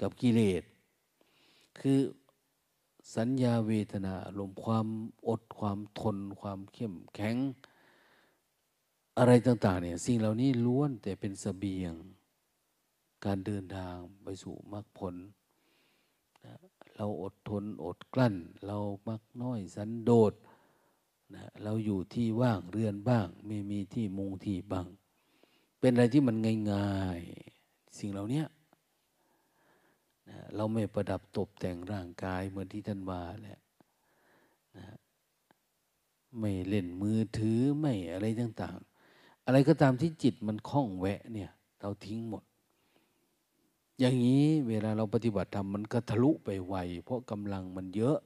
[0.00, 0.62] กับกิเลส
[1.80, 2.00] คือ
[3.14, 4.86] สัญญาเวทนาลมความ
[5.28, 7.36] อดความทน ความเข้มแข็ง
[9.18, 11.94] อะไรต่าง ๆ เนี่ยสิ่งเหล่านี้ล้วนแต่เป็นสเสบียง
[13.24, 15.14] การเดินทางไปสู่มรรคผล
[16.96, 18.34] เราอดทนอดกลั้น
[18.66, 20.32] เรามักน้อยสันโดษ
[21.34, 24.86] นะเราอยู่ที่ว่างเรือนบ้าง ไม่มีที่มุงที่บัง
[25.80, 26.36] เป็นอะไรที่มัน
[26.72, 27.20] ง่าย
[27.58, 28.42] ๆ สิ่งเหล่านี้
[30.28, 33.58] นะเราไม่ประดับตกแต่งร่างกายเหมือนที่ท่านว่าแหละ
[34.76, 34.86] นะ
[36.38, 42.42] ไม่เล่นมือถือไม่อะไรต่างๆ อะไรก็ตามที่จิตมันคล้องแวะเนี่ย เราทิ้งหมด
[43.98, 48.18] อย่างนี้เวลาเราปฏิบัติธรรมมันก็ทะลุไปไวเพราะกำลังมันเยอะ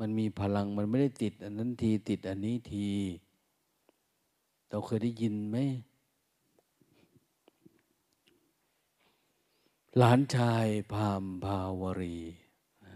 [0.00, 2.88] มันมีพลังมันไม่ได้ติด อันนั้นทีติดอันนี้ที
[4.70, 5.56] เราเคยได้ยินไหม
[9.98, 12.16] หลานชายพามภาวรี
[12.84, 12.94] นะ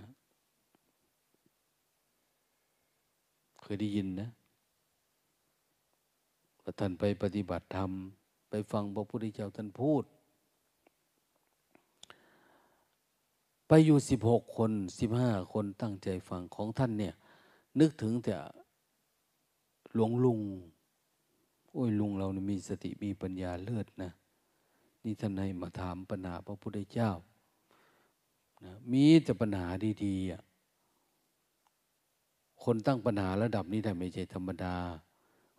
[3.61, 4.29] เคยได้ยินนะ
[6.63, 7.91] ว่าท่านไปปฏิบัติธรรม
[8.51, 10.05] ไปฟังพระพุทธเจ้าท่านพูด
[13.69, 17.15] ไปอยู่สิบหกคนสิบห้าคนตั้งใจฟังของท่านเนี่ย
[17.81, 18.35] นึกถึงแต่
[19.95, 20.41] หลวงลุง
[21.73, 27.11] โอ้ยลุงเรานี่มีสติมีปัญญาเลิศนะี่ท่านให้มาถามปัญหาพระพุทธเจ้า
[28.65, 29.67] นะมีแต่ปัญหา
[30.05, 30.49] ดีๆ
[32.65, 34.77] คนตั้งปัญหาระดับนี้ได้ไม่ใช่ธรรมดา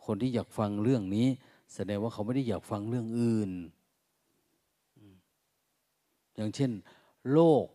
[0.06, 1.28] คนที่อยากฟังเรื่องนี้
[1.74, 3.52] แสดงว่าเขาไม่ได้อยากฟังเรื่องอื่น
[6.36, 6.72] อย่างเช่น
[7.32, 7.66] โลก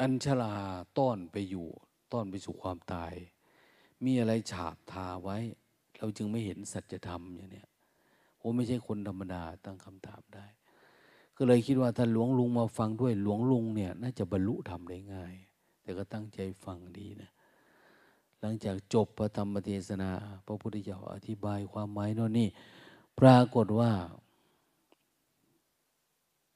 [0.00, 0.56] อัญชลา
[0.98, 1.68] ต้อนไปอยู่
[2.12, 3.12] ต้อนไปสู่ความตาย
[4.04, 5.38] มีอะไรฉาบทาไว้
[6.02, 7.68] เราจึงไม่เห็นสัจธรรมอย่างเนี้ย
[8.38, 10.46] โอ้ไม่ใช่คนธรรมดาตั้งคำถามได้
[11.36, 15.34] ก็เลยคิดว่าถ้าหลวงลุงมาฟังด้วยหลวงลุงเนี่ย น่าจะบรรลุธรรมได้ง่าย
[15.82, 17.30] แต่ก็ตั้งใจฟังดีนะ
[18.40, 20.10] หลังจากจบพระธรรมเทศนา
[20.46, 22.48] พระพุทธเจ้าอธิบายความหมายโน่นนี่
[23.18, 23.90] ปรากฏว่า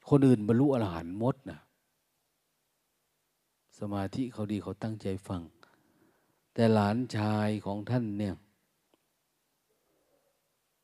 [0.08, 1.60] คนอื่นบรรลุอรหันต์มดนะ
[3.78, 5.42] สมาธิเขาดีเขาตั้งใจฟัง
[6.54, 8.34] แต่หลานชายของท่านเนี่ย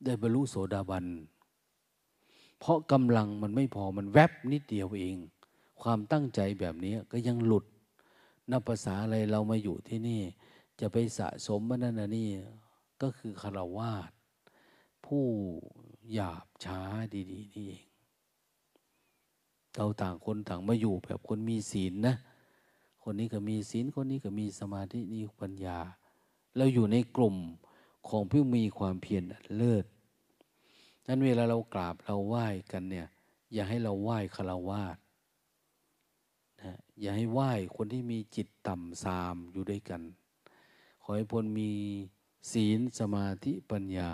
[0.04, 1.06] ได้บรรลุโสดาบัน
[2.58, 5.16] เพราะกำลังมันไม่พอมันแวบนิดเดียวเอง
[5.82, 7.64] ความตั้งใจแบบนี้ก็ยังหลุด
[8.50, 10.22] นับภาษาอะไรเรามาอยู่ที่นี่
[10.80, 12.28] จะไปสะสมมันนั่นนี่
[13.02, 14.10] ก็คือคารวาส
[15.06, 15.24] ผู้
[16.12, 16.80] หยาบช้า
[17.14, 17.84] ดีๆนี่เอง
[19.76, 22.16] เราต่างคนต่างมาอยู่แบบคนมีศีลนะ
[23.02, 25.78] คนนี้ก็มีศีลคนนี้ก็มีสมาธินี่ปัญญา
[26.56, 27.36] เราอยู่ในกลุ่ม
[28.08, 29.24] ของผู้มีความเพียร
[29.56, 29.84] เลิศ
[31.06, 33.08] นั้นเวลาเรากราบเราไหว้กันเนี่ย
[33.52, 34.96] อย่าให้เราไหว้คารวาส
[36.60, 40.02] นะอย่าให้ไหว้คนที่มีจิตต่ำซามอยู่ด้วยกัน
[41.02, 41.70] ขอให้พลมี
[42.52, 44.10] ศีลสมาธิปัญญา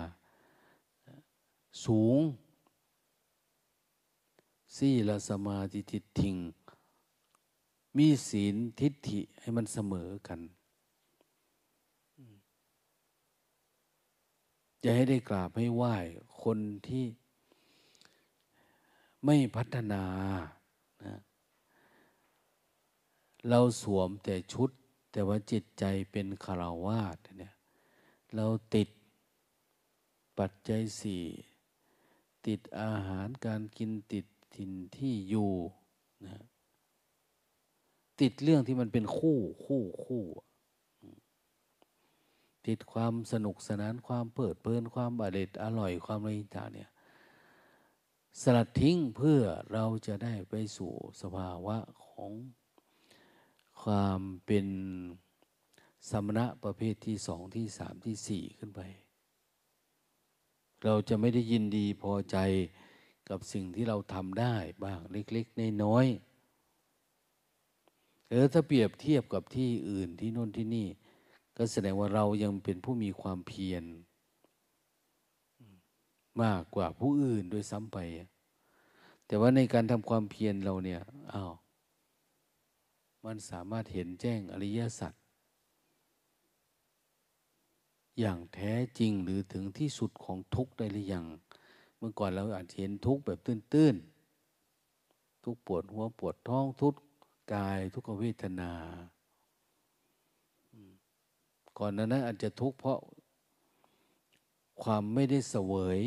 [1.85, 2.19] สูง
[4.77, 6.35] สี่ละสมาธิทิฏฐิง
[7.97, 10.39] มีศีลทิฏฐิให้มันเสมอกัน
[14.83, 15.95] จะให้ได้กราบให้ไหว้
[16.43, 17.05] คนที่
[19.25, 20.03] ไม่พัฒนา
[21.05, 21.15] นะ
[23.49, 24.69] เราสวมแต่ชุด
[25.11, 27.53] แต่ว่าจิตใจเป็นคาราวาสเนี่ย
[28.35, 28.89] เราติด
[30.37, 31.23] ปัจจัยสี่
[32.47, 35.51] ติดอาหารการกินติดถิ่นที่อยู่
[36.25, 36.43] นะ
[38.21, 40.23] ติดเรื่องที่มันเป็นคู่คู่คู่
[42.67, 46.89] ติดความสนุกสนานความเปิดเพลินความอร่อยอร่อยความอะไรต่างเนี่ย
[48.41, 49.41] สลัดทิ้งเพื่อ
[49.73, 52.31] เราจะได้ไปสู่สภาวะของ
[53.81, 54.67] ความเป็น
[56.09, 58.81] สมณะประเภทที่สองที่สามที่สี่ขึ้นไป
[60.83, 62.37] เราจะไม่ได้ยินดีพอใจ
[63.29, 70.87] กับสิ่งที่เราทำได้บ้างเล็กๆน้อยๆเออถ้าเปรียบเทียบกับที่อื่นที่โน่นที่นี่
[71.61, 73.83] ก็แสดงว่าเรายังเป็นผู้มีความเพียร
[76.41, 77.97] มากกว่าผู้อื่นด้วยซ้ำไป
[79.25, 81.01] แต่ว่าในการทำความเพียรเราเนี่ย
[81.33, 81.53] อ้าว
[83.25, 85.13] มันสามารถเห็นแจ้งอริยสัจ
[88.19, 91.25] อย่างแท้จริงหรือถึงที่สุดของทุกได้หรือยัง
[91.97, 96.93] เมื่อก่อนเราอาจเห็นทุกแบบตื้นๆ ทุกปวดหัวปวดท้องทุก
[97.53, 98.73] กายทุกเวทนา
[101.79, 102.99] ก่อนนั้นอาจจะทุกข์เพราะ
[104.83, 106.01] ความไม่ได้เสวย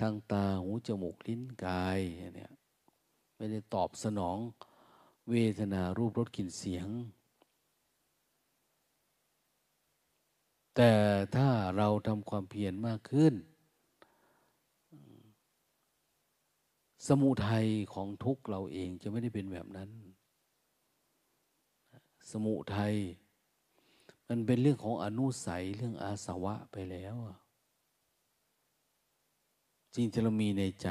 [0.00, 2.00] ทางตาหูจมูกลิ้นกาย
[2.34, 2.52] เนี่ย
[3.36, 4.38] ไม่ได้ตอบสนอง
[5.30, 6.88] เวทนารูปรสกลิ่นเสียง
[10.76, 10.92] แต่
[11.36, 13.34] ถ้าเราทำความเพียรมากขึ้น
[17.06, 19.90] สมุทัยของทุกเราเองจะไม่ได้เป็นแบบนั้น
[22.30, 22.94] สมุทัย
[24.34, 27.16] มันเป็นเรื่องของอนุสัยเรื่องอาสวะไปแล้ว
[29.94, 30.88] จริงที่เรามีในใจ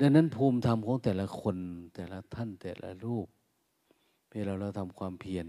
[0.00, 1.56] ดังนั้นภูมิธรรมของแต่ละคน
[1.94, 3.26] แต่ละท่านแต่ละรูป
[4.32, 5.46] เวลาเราทำความเพียร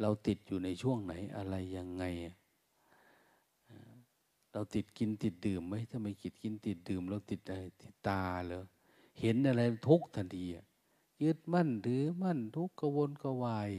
[0.00, 2.04] เราติดอยู่ในช่วงไหนอะไรยังไง
[4.52, 8.64] เราติดกินติดดื่มไหมถ้าไม่กินกินติดดื่ม เราติดอะไรติดตาเหรอ
[9.20, 10.46] เห็นอะไรทุกทันที
[11.22, 13.70] ยึดมั่นถือมั่นทุกกวนกวาย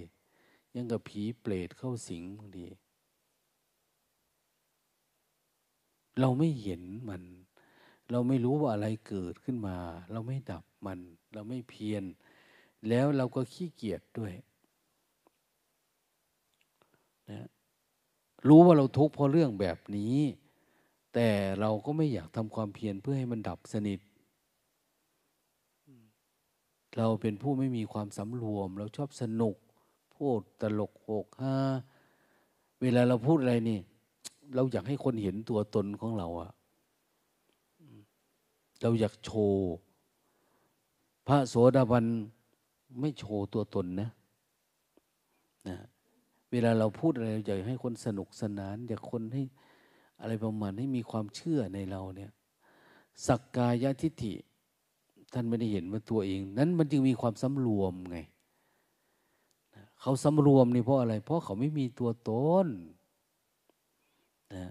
[0.76, 2.68] ยังกับผีเปรตเข้าสิงบางที
[6.20, 7.22] เราไม่เห็นมัน
[8.12, 9.78] เราไม่รู้ว่าอะไรเกิดขึ้นมา
[10.12, 11.00] เราไม่ดับมัน
[11.34, 12.04] เราไม่เพียร
[12.90, 14.34] แล้วเราก็ขี้เกียจด้วย
[17.30, 17.48] นะ
[18.48, 20.18] รู้ว่าเราทุกข์เพราะเรื่องแบบนี้
[21.14, 24.00] แต่เราก็ไม่อยากทำความเพียรเพื่อให้มันดับสนิท
[26.98, 29.56] เราเป็นผู้ไม่มีความสำรวม เราชอบสนุก
[30.16, 31.56] พูดตลกโหกฮา
[32.82, 33.80] เวลาเราพูดอะไรนี่
[34.56, 36.52] เราอยากให้คนเห็นตัวตนของเราอะ
[38.82, 39.72] เราอยากโชว์
[41.28, 42.06] พระโสดาบัน
[43.00, 44.10] ไม่โชว์ตัวตนนะ
[45.68, 45.78] นะ
[46.52, 49.44] เวลาเราพูดอะไรอยากให้คนสนุกสนาน อยากคนให้
[50.22, 52.32] อะไรประมาณให้มีความเชื่อในเราเนี่ย
[53.28, 54.34] สักกายทิฏฐิ
[55.32, 58.18] ท่านไม่ได้เห็นว่าตัวเอง นั้นมันจึงมีความสำรวมไง
[60.02, 62.32] เขาสำรวมนี่เพราะอะไร เพราะเขาไม่มีตัวต
[62.66, 62.68] น
[64.56, 64.66] นะ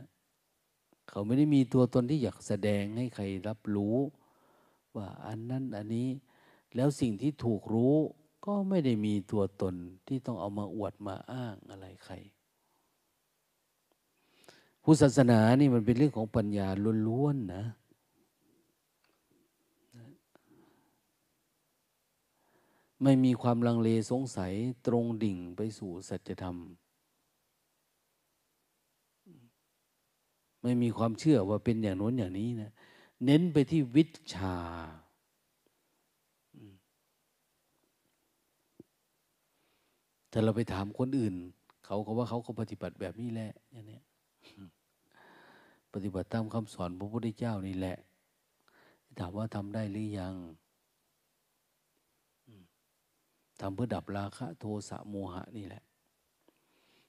[1.09, 3.97] เขาไม่ได้มีตัวตนที่อยากแสดงให้ใครรับรู้
[4.97, 6.09] ว่าอันนั้นอันนี้
[6.77, 7.97] แล้วสิ่งที่ถูกรู้
[8.47, 9.75] ก็ไม่ได้มีตัวตน
[10.07, 12.15] ที่ต้องเอามาอวดมาอ้างอะไรใคร
[14.83, 16.69] พุทธศาสนานี่มันเป็นเรื่องของปัญญา
[17.09, 17.65] ล้วนๆนะ
[23.03, 24.53] ไม่มีความลังเลสงสัย
[24.87, 26.57] ตรงดิ่งไปสู่สัจธรรม
[30.63, 32.71] ไม่มีความเชื่อว่าเป็นอย่างโน้นอย่างนี้นะ
[33.25, 34.57] เน้นไปที่วิชา
[40.31, 41.35] แต่เราไปถามคนอื่น
[41.85, 44.01] เขาก็ว่าเขาก็ปฏิบัติแบบนี้แหละอย่างนี้
[45.93, 47.97] ปฏิบัติตามคำสอนพระพุทธเจ้านี่แหละ
[49.19, 50.35] ถามว่าทำได้หรือยัง
[53.61, 55.83] ทำเพื่อดับราคะ โทสะโมหะนี่แหละ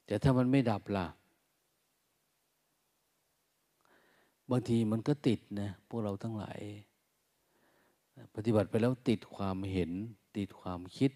[0.05, 1.07] แต่ถ้ามันไม่ดับล่ะ
[4.49, 6.59] บางทีมันก็ติดนะพวกเราทั้งหลาย
[8.35, 9.91] ปฏิบัติไปแล้วติดความเห็น
[10.37, 11.11] ติดความคิด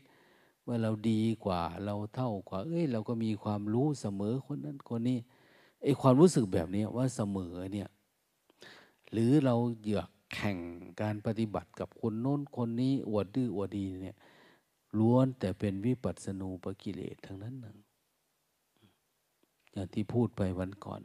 [0.67, 5.17] ว่าเราดีกว่าเราเท่ากว่า เอ้ย เราก็มีความรู้เสมอคนนั้นคนนี้
[5.81, 7.89] ไอ้ความรู้สึกแบบนี้ว่าเสมอเนี่ย
[9.11, 10.57] หรือเราเหยือกแข่ง
[11.01, 14.17] การปฏิบัติกับคนโน้นคนนี้อวดดื้ออวดดีเนี่ย
[14.99, 17.75] ล้วนแต่เป็นวิปัสสนูปกิเลสทั้งนั้นนะ
[19.71, 21.01] อย่างที่พูดไปวันก่อน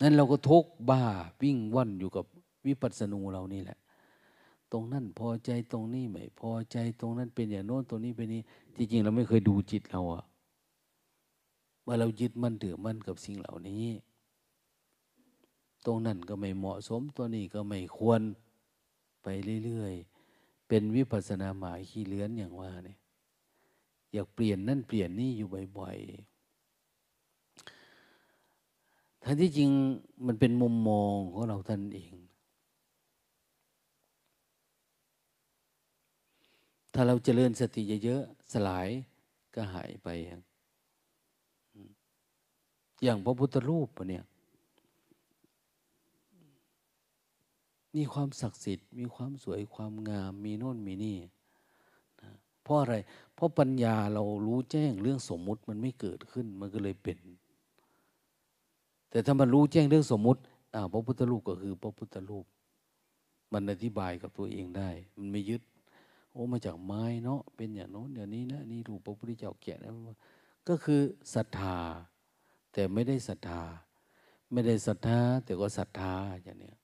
[0.00, 1.04] นั้นเราก็ทุกบ้า
[1.42, 2.24] วิ่งว่อนอยู่กับ
[2.66, 3.78] วิปัสสนูเรานี่แหละ
[4.72, 8.42] ตรงนั้นพอใจตรงนี้ไม่พอใจตรงนั้นเป็นอย่างโน้นตรงนี้เป็นนี้
[8.76, 10.24] จริงๆ เราไม่เคยดูจิตเราอะ
[11.86, 13.84] ว่าเรายึดมั่นถือมั่นกับสิ่งเหล่านี้
[15.86, 18.20] ตรงนั้นก็ไม่เหมาะสมตัวนี้ก็ไม่ควร
[19.24, 19.28] ไป
[19.64, 22.98] เรื่อยๆ เป็นวิปัสนาหมายขี้เลื้อนอย่างว่าเนี่ย
[24.12, 25.48] อยากเปลี่ยนนั่นเปลี่ยนนี่อยู่
[25.78, 26.34] บ่อยๆ
[29.22, 29.70] ทั้งที่จริง
[30.26, 32.14] มันเป็นมุมมองของเราท่านเอง
[36.94, 38.88] ถ้าเราเจริญสติเยอะๆ สลาย
[39.54, 40.08] ก็หายไป
[43.04, 44.24] อย่างพระพุทธรูปเนี่ย
[47.94, 51.18] มีความศักดิ์สิทธิ์ มีความสวยความงาม มีโน่นมีนี่
[52.22, 52.30] นะ
[52.62, 52.94] เพราะอะไร
[53.34, 57.18] เพราะปัญญาเรารู้แจ้งเรื่องสมมุติมันไม่เกิดขึ้นมันก็เลยเป็น
[59.10, 60.40] แต่ถ้ามันรู้แจ้งเรื่องสมมุติ
[60.74, 62.46] อ่าพระพุทธรูปก็คือพระพุทธรูป
[63.52, 65.62] มันอธิบายกับตัวเองได้ มันไม่ยึด
[66.32, 69.90] โอ้มาจากไม้เนาะเป็นอย่างโน้นอย่างนี้นะนี่รูปพระพุทธเจ้าแกะนะ
[70.68, 71.00] ก็คือ
[71.34, 71.78] ศรัทธา
[72.72, 73.62] แต่ไม่ได้ศรัทธา
[74.52, 76.76] ไม่ได้ศรัทธา แต่ก็ศรัทธาอย่างเนี้ย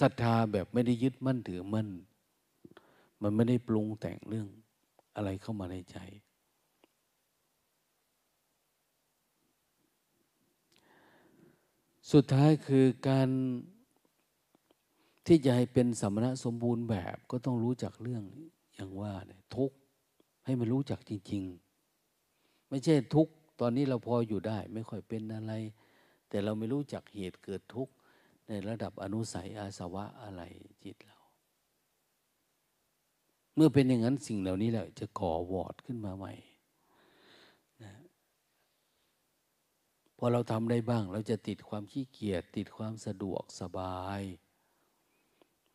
[0.00, 1.88] ศรัทธาแบบไม่ได้ยึดมั่นถือมั่น
[3.22, 4.48] มันไม่ได้ปรุงแต่งเรื่อง
[5.16, 5.96] อะไรเข้ามาในใจ
[12.12, 13.28] สุดท้ายคือการ
[15.26, 18.24] ที่จะให้เป็นสมณะสมบูรณ์แบบก็ต้องรู้จักเรื่อง
[18.74, 19.70] อย่างว่าเนี่ยทุก
[20.44, 21.42] ให้มันรู้จักจริง
[22.06, 23.28] ๆ ไม่ใช่ทุก
[23.60, 25.52] ตอนนี้เราพออยู่ได้ ไม่ค่อยเป็นอะไร
[26.28, 27.92] แต่เราไม่รู้จักเหตุเกิดทุกข์
[28.50, 30.42] ในระดับอนุสัยอาสวะอะไร
[30.84, 31.18] จิตเรา
[33.54, 36.32] เมื่อเป็นอย่างนั้นสิ่งเหล่านี้แหละจะก่อวอดขึ้นมาใหม่
[37.84, 37.92] นะ
[40.16, 44.22] พอเราทำได้บ้าง เราจะติดความขี้เกียจติดความสะดวกสบาย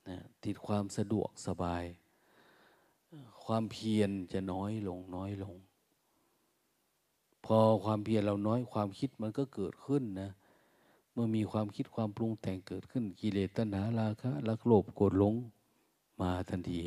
[0.10, 1.84] นะติดความสะดวกสบาย
[3.46, 5.56] ความเพียรจะน้อยลงน้อยลง
[7.46, 10.32] พอความเพียรเราน้อยความคิดมันก็เกิดขึ้นนะ
[11.16, 15.36] เมื่อมีความคิดความปรุงแต่งเกิดขึ้นกิเลสตัณหาราคะลักโลภโกรธหลง
[16.22, 16.80] มาทันที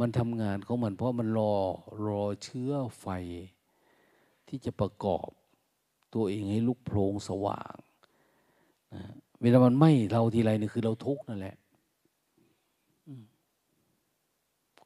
[0.00, 1.54] มันทำงานของมันเพราะมันรอ
[2.06, 3.06] รอเชื้อไฟ
[4.48, 5.28] ที่จะประกอบ
[6.14, 7.76] ตัวเองให้ลุกโพลงสว่าง
[8.94, 9.02] นะ
[9.40, 11.56] เวลามันไหม้เราทีไรนี่คือเราทุกข์นั่นแหละ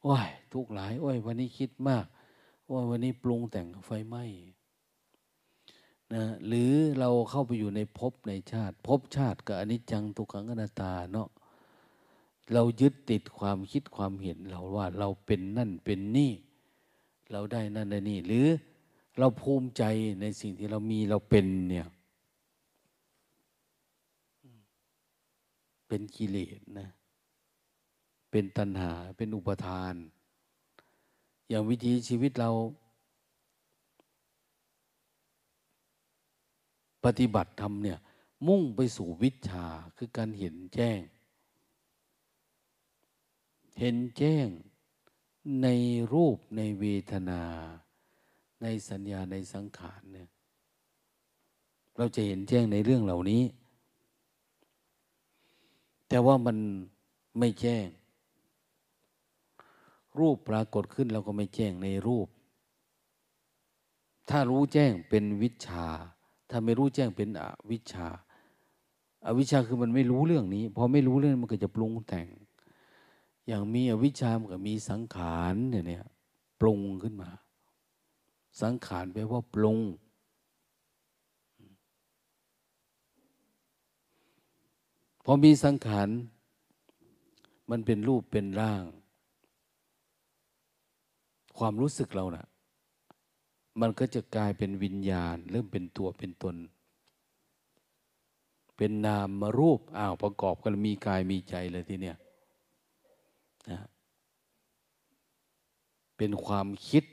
[0.01, 2.05] โอ้ยทุกข์หลายโอ้ยวันนี้คิดมาก
[2.65, 4.23] โอ้ยวันนี้ปรุงแต่งไฟไหม้
[6.13, 11.29] นะหรือเราเข้าไปอยู่ในภพในชาติภพชาติกับอนิจจังทุกขังอนัตตาเนาะ
[12.53, 16.31] เรายึดติดความคิดความเห็นเราว่าเราเป็นนั่นเป็นนี่
[17.31, 18.47] เราได้นั่นได้นี่ หรือ
[19.19, 19.83] เราภูมิใจ
[20.21, 21.87] ในสิ่งที่เรามีเราเป็นเนี่ย
[25.87, 26.89] เป็นกิเลสนะ
[28.31, 29.93] เป็นตัณหาเป็นอุปทาน
[31.49, 32.51] อย่างวิธีชีวิตเรา
[37.03, 37.99] ปฏิบัติธรรมเนี่ย
[38.47, 39.65] มุ่งไปสู่วิชา
[39.97, 40.99] คือการเห็นแจ้ง
[43.79, 44.47] เห็นแจ้ง
[45.63, 45.67] ใน
[46.13, 47.43] รูปในเวทนา
[48.61, 50.29] ในสัญญาในสังขารเนี่ย
[51.97, 53.43] เราจะเห็นแจ้งในเรื่องเหล่านี้
[56.07, 56.57] แต่ว่ามัน
[57.39, 57.87] ไม่แจ้ง
[60.19, 62.27] รูปปรากฏขึ้นเราก็ไม่แจ้งในรูป
[64.29, 65.87] ถ้ารู้แจ้งเป็นวิชา
[66.51, 68.07] ถ้าไม่รู้แจ้งเป็นอวิชชา
[69.25, 72.27] อาวิชชาคือมันไม่รู้เรื่องนี้ พอไม่รู้เรื่องมันก็จะปรุงแต่ง
[73.47, 76.05] อย่างมีอวิชชามันก็มีสังขารเนี่ยเนี่ย
[76.59, 77.29] ปรุงขึ้นมา
[78.61, 79.79] สังขารแปลว่าปรุง
[85.25, 86.09] พอมีสังขาร
[87.69, 88.83] มันเป็นรูปเป็นร่าง
[91.57, 92.45] ความรู้สึกเรานะ่ะ
[93.79, 96.55] มันก็จะกลายเป็นวิญญาณ เริ่มเป็นตัวเป็นตน
[98.77, 102.17] เป็นนามมารูปอ้าวประกอบกันมีกายมีใจเลยทีเนี้ย
[103.69, 103.79] นะ
[106.17, 107.03] เป็นความคิด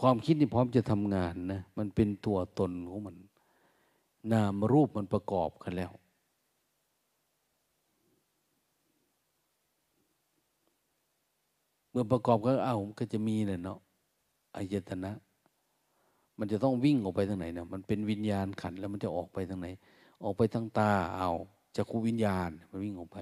[0.00, 3.16] ความคิดนี่พร้อมจะทำงานนะ มันเป็นตัวตนของมัน
[4.32, 5.92] นามรูปมันประกอบกันแล้ว
[11.92, 13.78] เมื่อประกอบก็เอ้าก็จะมีเนี่ยเนาะ
[14.56, 15.12] อายตนะ
[16.38, 19.68] มันจะต้องวิ่งออกไปทางไหนเนี่ยมันเป็นวิญญาณขันแล้วมันจะออกไปทางไหน
[20.24, 21.30] ออกไปทางตาเอา
[21.76, 23.18] จะคูวิญญาณมันวิ่งออกไป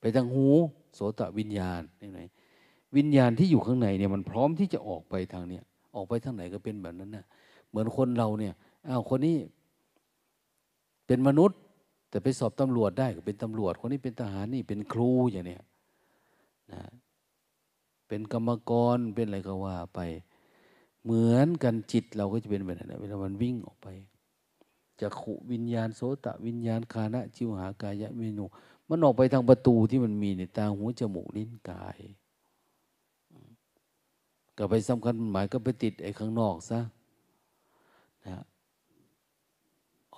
[0.00, 0.46] ไปทางหู
[0.94, 2.20] โสตวิญญาณนี่ไหน
[2.96, 5.62] วิญญาณที่อยู่ข้างในเนี่ยมันพร้อมที่จะออกไปทางเนี้ย
[5.96, 7.24] ออกไปทางไหนก็เป็นแบบนั้นนะ
[7.68, 8.54] เหมือนคนเราเนี่ย
[8.88, 9.36] อ้าวคนนี้
[11.06, 11.58] เป็นมนุษย์
[12.10, 15.62] แต่ไปสอบตำรวจได้ก็เป็นตำรวจ คนนี้เป็นทหารนี่เป็นครูอย่างเนี้ย
[16.72, 16.80] นะ
[18.10, 20.00] เป็นกรรมกรเป็นอะไรก็ว่าไป
[21.04, 23.88] เหมือนกันจิตเราก็จะเป็นแบบนั้นเวลามันวิ่งออกไป
[25.00, 28.44] จะขุวิญญาณโสตะวิญญาณคานะจิวหากายะเมนู
[28.88, 31.98] มันออกไปทางประตูที่มันมีในตาหูจมูกลิ้นกาย
[34.56, 36.80] ก็ไปสำคัญหมายก็ไปติดไอ้ข้างนอกซะ
[38.26, 38.38] นะ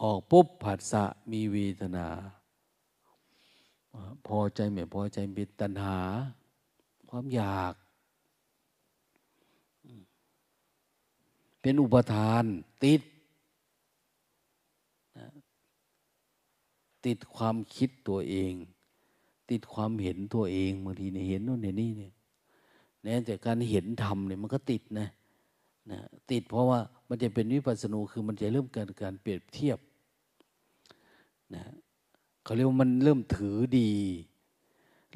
[0.01, 2.07] ออกปุ๊บผัสสะมีเวทนา
[4.27, 5.99] พอใจไม่พอใจเป็นตัณหา
[7.09, 7.75] ความอยาก
[11.63, 12.45] เป็นอุปทาน
[12.85, 13.03] ติด
[17.07, 18.53] ติดความคิดตัวเอง
[19.51, 22.13] ติดความเห็นตัวเองบางทีเนี่ยเห็นโน่นเห็นนี่เนี่ย
[23.05, 25.09] น่แต่การเห็นธรรมเนี่ยมันก็ติดนะ
[25.91, 25.99] นะ
[26.31, 29.79] ติดเพราะว่ามันจะเป็นวิปัสสนูคือมันจะเริ่มเกิดการเปรียบเทียบ
[31.55, 31.65] นะ
[32.43, 33.91] เขาเรียกว่ามันเริ่มถือดี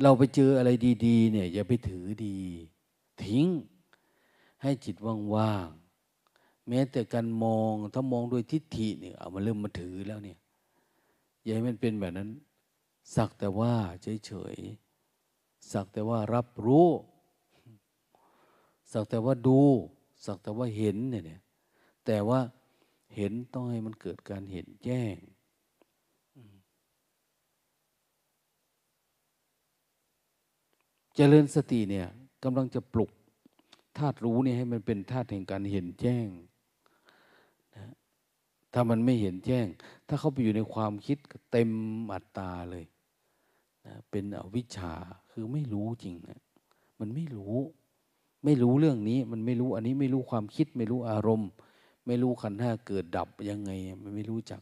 [0.02, 0.70] เราไปเจออะไร
[1.06, 2.36] ดี ๆ เนี่ยอย่าไปถือดี
[3.24, 3.46] ทิ้ง
[4.62, 4.96] ให้จิต
[5.34, 5.85] ว่างๆ
[6.68, 10.38] แม้แต่การมองถ้ามองโดยทิฏฐิเนี่ยเอามาเริ่มมาถือแล้วเนี่ย
[11.42, 12.30] อย่าให้มันเป็นแบบนั้น
[13.16, 13.74] สักแต่ว่า
[14.26, 16.88] เฉยๆสักแต่ว่ารับรู้
[18.92, 19.60] สักแต่ว่าดู
[20.24, 21.40] สักแต่ว่าเห็นเนี่ย
[22.06, 22.40] แต่ว่า
[23.16, 25.16] เห็นต้องให้มันเกิดการเห็นแจ้ง
[31.14, 32.06] เจริญสติเนี่ย
[32.44, 33.10] กำลังจะปลุก
[33.98, 36.26] ธาตุรู้เนี่ยให้มันเป็นธาตุแห่งการเห็นแจ้ง
[38.78, 39.66] ถ้ามันไม่เห็นแจ้ง
[40.08, 41.18] ถ้าเข้าไปอยู่ในความคิด
[41.50, 41.70] เต็ม
[42.12, 42.84] อัตตาเลย
[43.86, 44.92] นะเป็นอวิชชา
[45.30, 46.40] คือไม่รู้จริงนะ
[47.00, 47.56] มันไม่รู้
[48.44, 51.50] ไม่รู้เรื่องนี้ มันไม่รู้อันนี้ไม่รู้ความคิด ไม่รู้อารมณ์
[52.06, 53.70] ไม่รู้ขันธ์ห้าเกิดดับยังไง
[54.02, 54.60] มันไม่รู้จัก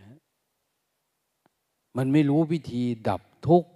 [0.00, 0.18] นะ
[1.96, 3.70] มันไม่รู้วิธีดับทุกข์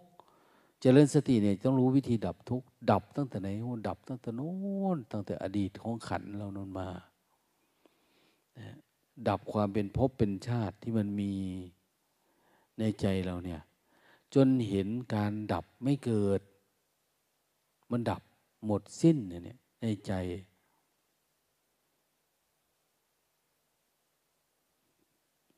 [0.81, 3.49] เจริญสติเนี่ยต้องรู้วิธีดับทุกข์ดับตั้งแต่ไหน
[3.89, 4.53] ดับตั้งแต่โน้
[4.97, 6.89] นตั้งแต่อดีตของขันเรานนมา
[9.29, 11.33] ดับความเป็นภพเป็นชาติที่มันมี
[12.79, 13.61] ในใจเราเนี่ย
[14.35, 16.41] จนเห็นการดับไม่เกิด
[17.91, 18.23] มันดับ
[18.67, 20.13] หมดสิ้นเนี่ยในใจ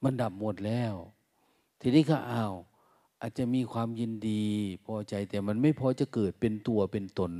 [0.04, 0.94] มันดับหมดแล้ว
[1.80, 2.54] ทีนี้ก็อ้าว
[3.20, 4.44] อาจจะมีความยินดี
[4.84, 7.32] พอใจแต่มันไม่พอจะเกิดเป็นตัวเป็นตน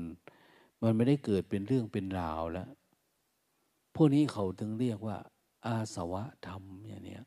[0.83, 2.69] มันไม่ได้เกิดเป็นเรื่องเป็นราวแล้ว
[3.95, 5.19] พวกนี้เขาถึงเรียกว่า
[5.67, 7.19] อาสวะธรรมอย่างนี้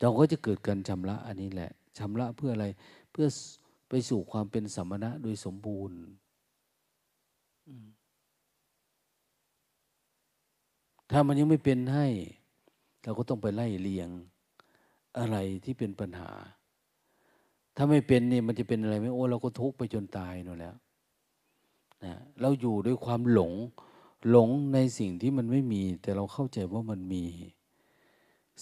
[0.00, 2.66] เราก็จะเกิดการชำระอันนี้แหละชำระเพื่ออะไร
[3.10, 3.26] เพื่อ
[3.88, 5.98] ไปสู่ความเป็นสมณะโดยสมบูรณ์
[11.10, 12.06] ถ้ามันยังไม่เป็นให้
[13.02, 14.08] เราก็ต้องไปไล่เลียง
[15.18, 16.30] อะไรที่เป็นปัญหา
[17.76, 20.76] ถ้าไม่เป็นนี่มันจะเป็นอะไรไหมโอ้เราก็ทุกข์ไปจนตายนั่นแล้ว
[22.04, 23.52] นะเราอยู่ด้วยความหลง
[24.30, 27.24] หลงในสิ่งที่มันไม่มี แต่เราเข้าใจว่ามันมี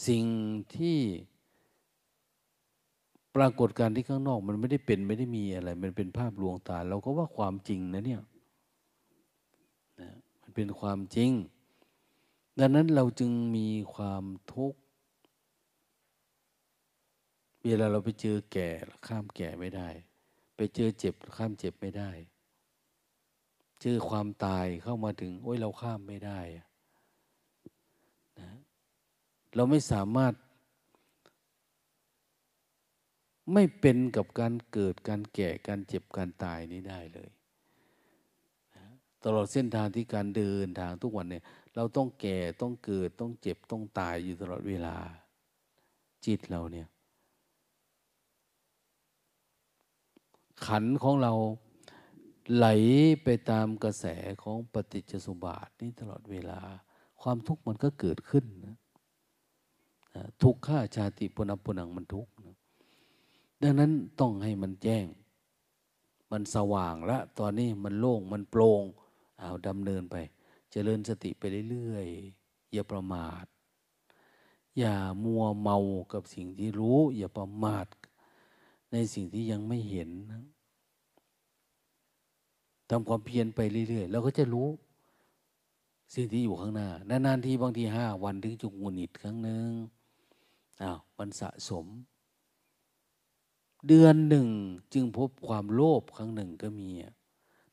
[0.06, 0.24] สิ่ง
[0.74, 0.98] ที่
[3.36, 8.22] ปรากฏการที่ข้างนอกมันไม่ได้เป็นไม่ได้มีอะไร มันเป็นภาพลวงตา เราก็ว่าความจริงนะเนี่ย
[10.00, 10.08] นะ
[10.40, 11.30] มันเป็นความจริง
[12.58, 14.78] ดังนั้นเราจึงมีความทุกข์
[17.64, 18.68] เวลาเราไปเจอแก่
[19.06, 19.88] ข้ามแก่ไม่ได้
[20.56, 22.10] ไปเจอเจ็บข้ามเจ็บไม่ได้
[23.86, 26.40] เจอความตายเข้ามาถึง โอ้ยเราข้ามไม่ได้
[28.40, 28.50] นะ
[29.54, 30.34] เราไม่สามารถ
[33.52, 37.30] ไม่เป็นกับการเกิดการแก่การเจ็บการตายนี้ได้เลย
[38.76, 38.86] นะ
[39.24, 41.44] ตลอดเส้นทางที่การเดินทางทุกวันเนี่ย
[41.76, 44.96] เราต้องแก่ต้องเกิดต้องเจ็บต้องตายอยู่ตลอดเวลา
[46.26, 46.88] จิตเราเนี่ย
[50.66, 51.34] ขันของเรา
[52.52, 52.66] ไหล
[53.24, 54.06] ไปตามกระแส
[54.42, 56.60] ของปฏิจจสุบาทนี่ตลอดเวลา
[57.22, 58.76] ความทุกข์มันก็เกิดขึ้นนะ
[60.42, 62.56] ทุกข้าชาติปุณปุนังมันทุกข์นะ
[63.62, 65.06] ดังนั้นต้องให้มันแจ้ง
[66.30, 68.82] มันสว่างละตอนนี้มันโล่งมันโปร่ง
[69.40, 70.30] เอาดำเนินไปจ
[70.70, 73.44] เจริญสติไปเรื่อยๆอย่าประมาท
[74.78, 75.78] อย่ามัวเมา
[76.12, 77.86] กับสิ่งที่รู้ อย่าประมาท
[78.92, 80.10] ในสิ่งที่ยังไม่เห็น
[82.90, 84.68] ทำความเพียรไปเรื่อยๆเราก็จะรู้
[86.14, 89.68] สิ่งที่อยู่ข้างหน้านานๆทีบางทีห้าวันถึงจุกงุนิดครั้งหนึ่ง
[90.82, 91.86] อ้าวมันสะสม
[93.88, 94.48] เดือนหนึ่ง
[94.92, 96.88] จึงพบความโลภครั้งหนึ่งก็มี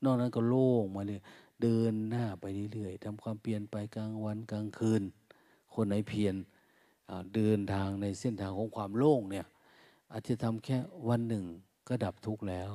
[0.03, 1.21] นอกนั้นก็โล่งมาเลย
[1.61, 5.01] เดินหน้าไปเรื่อยๆทำความเปลี่ยนไปกลางวันกลางคืน
[5.73, 6.35] คนไหนเพียร
[7.35, 9.45] เดินทางในเส้นทางของความโล่งเนี่ย
[10.11, 10.77] อาจจะทำแค่
[11.09, 11.45] วันหนึ่ง
[11.87, 12.73] ก็ดับทุกข์แล้ว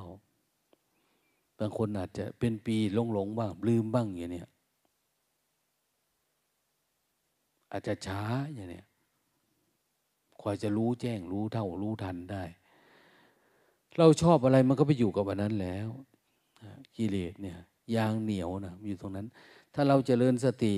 [1.59, 4.49] บางคนอาจจะเป็นปีหลงหลงบ้าง ลืมบ้างอย่างเนี้ย
[7.71, 8.21] อาจจะช้า
[8.53, 8.85] อย่างเนี้ย
[10.41, 12.43] คอยจะรู้แจ้งรู้เท่ารู้ทันได้
[13.97, 15.89] เราชอบอะไรมันก็ไปอยู่กับอันนั้นแล้ว
[16.95, 17.57] กิเลสเนี่ย
[17.95, 19.27] ยางเหนียวนะอยู่ตรงนั้น
[19.73, 20.73] ถ้าเราจเจริญสติ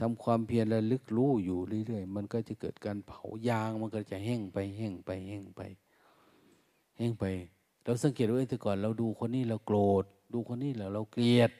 [0.00, 5.60] ทำความเพียรระลึกรู้อยู่เรื่อยๆ มันก็จะเกิดการเผายางมันก็จะแห้งไปแห้งไปแห้งไป
[6.98, 7.24] แห้งไป
[7.82, 10.04] เราสังเกตว่าแต่ก่อนเราดูคนนี้เราโกรธ
[10.34, 11.50] ดูคนนี้แล้วเราเกลียด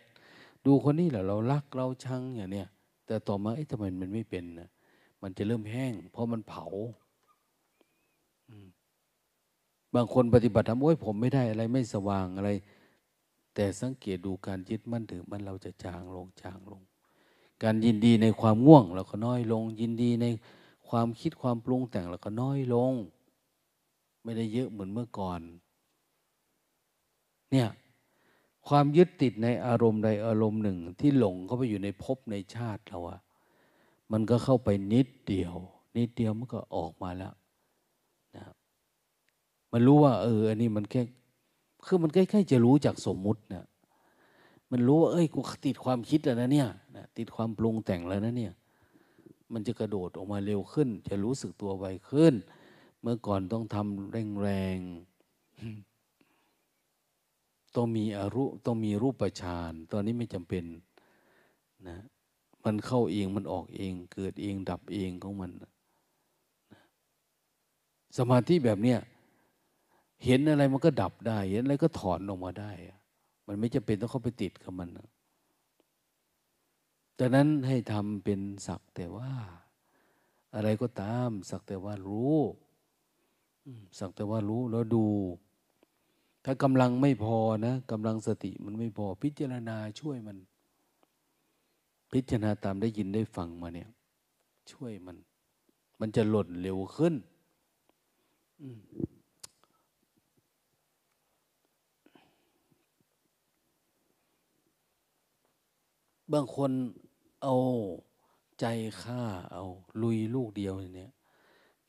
[0.67, 2.69] ดูคนนี้แล้วเรารักเราชังอย่างเนี้ย
[3.07, 4.69] แต่ต่อมาเอ๊ะทำไมมันไม่เป็นนะ
[5.23, 6.65] มันจะเริ่มแห้ง เพราะมันเผา
[9.95, 12.51] บางคนปฏิบัติทำโอ้ยผมไม่ได้อะไรไม่สว่างอะไร
[13.55, 16.83] แต่สังเกตดูการยึดมั่นถือมันเราจะจางลงจางลง
[17.63, 20.27] การยินดีในความง่วงเราก็น้อยลง ยินดีใน
[20.89, 22.93] ความคิดความปรุงแต่งเราก็น้อยลง
[24.23, 25.41] ไม่ได้เยอะเหมือนเมื่อก่อน
[27.51, 27.69] เนี่ย
[28.69, 33.21] ความยึดติดในอารมณ์ใดอารมณ์หนึ่งที่หลงเข้าไปอยู่ในภพในชาติเราอะ
[34.13, 35.55] มันก็เข้าไปนิดเดียว
[35.97, 37.35] นิดเดียวมันก็ออกมาแล้ว
[38.37, 38.45] นะ
[39.73, 41.03] มันรู้ว่า เอออันนี้มันแค่
[41.87, 43.65] คือมันใกล้ๆจะรู้จากสมมุตินะ
[44.71, 48.53] มันรู้ว่าเอ้ยกูติดความคิดแล้วนะเนี่ยนะติดความปรุงแต่งแล้วนะเนี่ย
[49.53, 52.35] มันจะกระโดดออกมาเร็วขึ้น จะรู้สึกตัวไวขึ้น
[53.01, 54.13] เมื่อก่อนต้องทำ
[54.43, 55.94] แรงๆ
[57.77, 60.65] ต้องมีอรุต้องมีรูปฌานตอนนี้ไม่จำเป็น
[61.89, 61.97] นะ
[62.65, 65.71] มันเข้าเองมันออกเอง เกิดเองดับเองของมันนะ
[68.17, 69.01] สมาธิแบบเนี้ย
[70.25, 72.73] เห็นอะไรมันก็ดับได้เห็นอะไรก็ถอนออกมาได้
[73.47, 75.09] มันไม่จำเป็นต้องเข้าไปติดกับมันนะ
[77.19, 79.31] ดังนั้นให้ทำเป็นสักแต่ว่า
[80.55, 82.39] อะไรก็ตาม สักแต่ว่ารู้
[83.99, 85.07] สักแต่ว่ารู้แล้วดู
[86.45, 87.37] ถ้ากำลังไม่พอ
[87.67, 90.37] นะกำลังสติมันไม่พอ พิจารณาช่วยมัน
[92.13, 93.91] พิจารณาตามได้ยินได้ฟังมาเนี่ย
[94.73, 95.17] ช่วยมัน
[96.01, 97.15] มันจะหล่นเร็วขึ้น
[106.33, 106.71] บางคน
[107.43, 107.57] เอา
[108.61, 108.67] ใจ
[109.03, 109.23] ฆ่า
[109.53, 109.65] เอา
[110.03, 111.13] ลุยลูกเดียวเนี่ย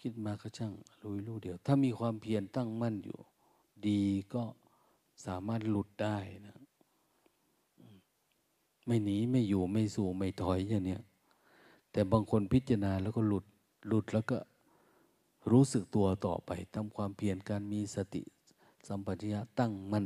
[0.02, 3.20] คิดมาก็ช่าง ลุยลูกเดียว ถ้ามีความเพียรตั้งมั่นอยู่
[3.90, 4.44] ดีก็
[5.26, 6.18] สามารถหลุดได้
[6.48, 6.58] นะ
[8.86, 10.98] ไม่หนีไม่อยู่ไม่สู่ไม่ถอยอย่างนี้
[11.92, 13.46] แต่บางคนพิจารณาแล้วก็หลุด
[13.88, 14.38] หลุดแล้วก็
[15.52, 18.24] รู้สึกตัวต่อไปทำความเพียรการมีสติ
[18.88, 20.06] สัมปชัญญะตั้งมั่น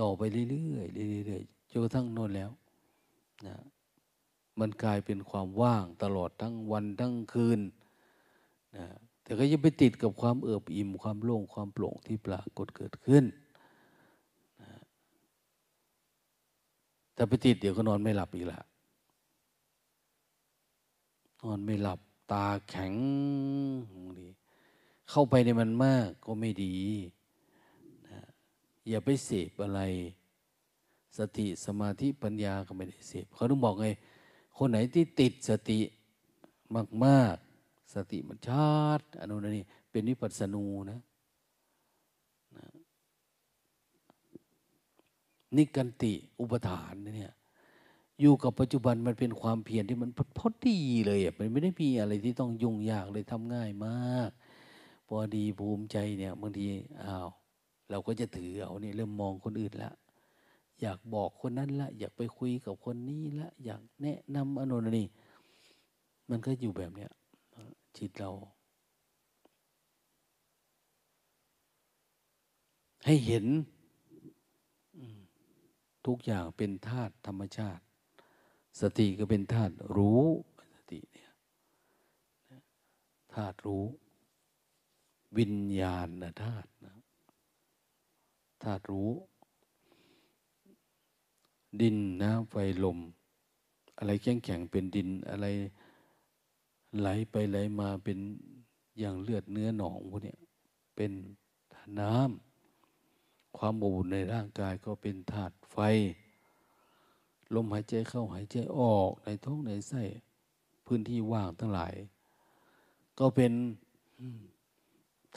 [0.00, 2.50] ต่อไปเรื่อยๆเรื่อยๆจนกระทั่งโน่นแล้ว
[3.46, 3.56] นะ
[4.60, 7.60] มันกลายเป็นความว่างตลอดทั้งวันทั้งคืน
[8.76, 8.86] นะ
[9.32, 13.24] แต่ก็ยังไปติดกับความเอิบอิ่มความโล่งความโปร่งที่ปรากฏเกิดขึ้น
[14.62, 14.70] นะ
[17.14, 18.60] แต่ไปติดเดี๋ยวก็นอนไม่หลับอีกละ
[21.42, 22.00] นอนไม่หลับ
[22.32, 22.94] ตาแข็ง
[24.18, 24.28] ดี
[25.10, 26.76] เข้าไปในมันมากก็ไม่ดี
[28.08, 28.22] นะ
[28.88, 29.80] อย่าไปเสพอะไร
[31.18, 33.86] สติสมาธิปัญญาก็ไม่ได้เสพเขาต้องบอกไง
[34.56, 35.78] คนไหนที่ติดสติ
[37.06, 37.51] มากๆ
[37.94, 41.00] สติมันชาดอนุนันนี่เป็นวิปัสสนูนะ
[42.56, 42.66] นะ
[45.56, 47.34] นิกันติอุปทานเนี่ย
[48.20, 54.30] อยู่กับปัจจุบันมันเป็นความเพียรที่มันพอดีเลยอะมันไม่ได้มีอะไรที่ต้องยุ่งยากเลยทำง่ายมาก
[55.06, 56.64] พอดีภูมิใจเนี่ยบางที
[57.04, 57.28] อ้าว
[57.90, 59.92] เราก็จะถือเอาเนี่ยเริ่มมองคนอื่นละ
[60.80, 65.06] อยากบอกคนนั้นละ อยากไปคุยกับคนนี้ละ อยากแนะนำอนุนนี่
[66.30, 67.10] มันก็อยู่แบบเนี้ย
[67.96, 68.30] จิตเรา
[73.04, 73.44] ให้เห็น
[76.06, 77.82] ทุกอย่างเป็นธาตุธรรมชาติ
[78.80, 80.24] สติก็เป็นธาตุรู้
[80.74, 81.30] สติเนี่ย
[83.34, 83.84] ธาตุรู้
[85.38, 86.08] วิญญาณ
[86.42, 86.96] ธาตุนะ
[88.62, 89.10] ธาตุรู้
[91.80, 92.98] ดินน้ำไฟลม
[93.98, 95.46] อะไรแข็งแข็งเป็นดินอะไร
[96.98, 98.18] ไหลไปไหลมาเป็น
[98.98, 100.36] อย่างเลือดเนื้อหนองพวกนี้
[100.96, 101.12] เป็น
[102.00, 105.78] น้ำความอบอุ่นในร่างกายก็เป็นธาตุไฟ
[107.54, 110.02] ลมหายใจเข้าหายใจออกในท้องในไส้
[110.86, 111.94] พื้นที่ว่างทั้งหลาย
[113.18, 113.52] ก็เป็น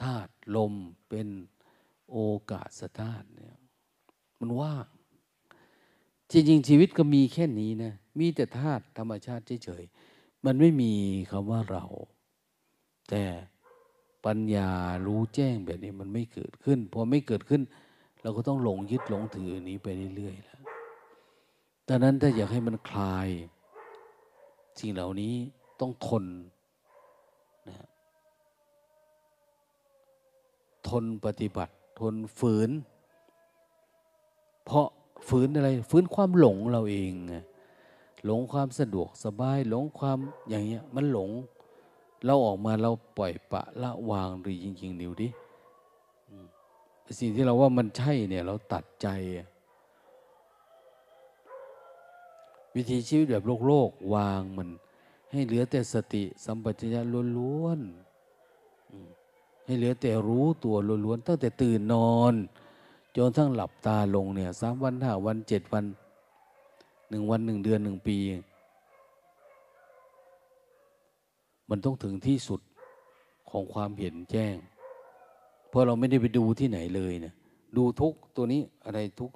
[0.01, 0.74] ธาตุลม
[1.10, 1.28] เป็น
[2.12, 2.18] โอ
[2.51, 3.56] กาสธาตุเนี่ย
[4.39, 4.86] มันว่าง
[6.32, 10.05] จริงๆชีวิตก็มีแค่นี้นะ มีแต่ธาตุธรรมชาติเฉยๆ
[10.45, 10.93] มันไม่มี
[11.31, 11.85] คำว่าเรา
[13.09, 13.23] แต่
[14.25, 14.69] ปัญญา
[15.05, 17.61] รู้แจ้งแบบนี้มันไม่เกิดขึ้นพอไม่เกิดขึ้น
[18.21, 20.61] เราก็ต้องหลงยึดหลงถือนี้ไปเรื่อยๆแล้ว
[21.87, 23.29] ดังนั้นถ้าอยากให้มันคลาย
[24.79, 25.33] สิ่งเหล่านี้
[25.79, 26.25] ต้องทน
[27.67, 27.87] นะ
[30.89, 32.69] ทนปฏิบัติ ทนฝืน
[34.65, 34.87] เพราะ
[35.27, 37.35] ฝืนอะไรฝืนความหลงเราเองไง
[38.26, 40.17] หลงความสะดวกสบาย หลงความ
[40.49, 41.30] อย่างเงี้ย มันหลง
[42.26, 45.28] เราออกมาเราปล่อยปะละวางหรือจริงๆนิวดิ
[47.19, 49.07] สิ่งที่เราว่ามันใช่เนี่ย เราตัดใจ
[52.76, 54.69] วิธีชีวิตแบบโลกโลกวางมัน
[55.32, 57.01] ให้เหลือแต่สติ สัมปชัญญะ
[57.38, 62.34] ล้วนๆให้เหลือแต่รู้ตัวล้วนๆตั้งแต่ตื่นนอน
[63.15, 65.86] จนทั้งหลับตาลงเนี่ยสามวันห้าวันเจ็ดวัน
[67.10, 68.18] หนึ่งวันหนึ่งเดือนหนึ่งปี
[71.70, 72.62] มันต้องถึงที่สุด
[73.49, 74.56] ของความเห็นแจ้ง
[75.70, 77.34] เพราะเราไม่ได้ไปดูที่ไหนเลยเนะ
[77.78, 79.32] ดูทุกตัวนี้อะไรทุก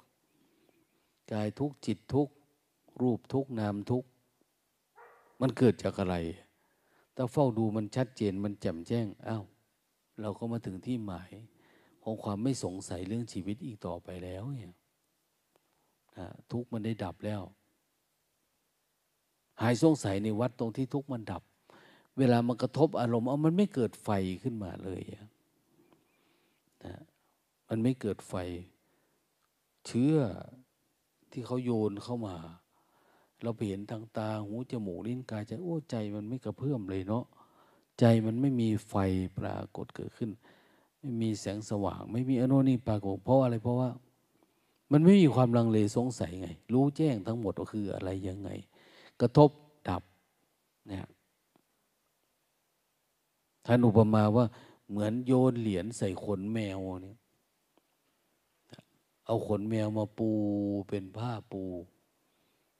[1.32, 2.28] กายทุกจิตทุก
[3.00, 4.04] รูปทุกนามทุก
[5.40, 6.16] มันเกิดจากอะไร
[7.16, 9.44] ถ้าเฝ้าดูมันชัดเจนมันแจ่มแจ้งอ้าว
[10.20, 11.30] เราก็มาถึงที่หมาย
[12.02, 14.70] ของความไม่สงสัยเรื่องชีวิตอีกต่อไปแล้วเนี่ย
[16.52, 17.42] ทุกมันได้ดับแล้ว
[19.60, 21.42] หายสงสัยในวัดตรงที่ทุกข์มันดับ
[22.18, 24.08] เวลามันกระทบอารมณ์เอามันไม่เกิดไฟ
[24.42, 25.02] ขึ้นมาเลย
[26.84, 27.00] นะ
[27.68, 28.34] มันไม่เกิดไฟ
[29.86, 30.16] เชื้อ
[31.30, 32.36] ที่เขาโยนเข้ามา
[33.42, 37.24] เราไปเห็นทางตาหูจมูกลิ้นกายใจโอ้ใจมันไม่กระเพื่อมเลยเนาะ
[38.00, 38.94] ใจมันไม่มีไฟ
[39.38, 40.30] ปรากฏเกิดขึ้น
[41.00, 43.90] ไม่มีแสงสว่าง ไม่มีอนุนี่ปรากฏเพราะอะไรเพราะว่า
[44.92, 48.50] มันไม่มีความลังเลสงสัยไง รู้แจ้งทั้งหมดว่าคืออะไรยังไง
[49.20, 49.50] กระทบ
[49.88, 50.02] ดับ
[50.88, 51.06] เนี่ย
[53.66, 54.46] ท่านอุปมาว่า
[54.90, 57.16] เหมือนโยนเหรียญใส่ขนแมวเนี่ย
[59.26, 60.30] เอาขนแมวมาปู
[60.88, 61.62] เป็นผ้าปู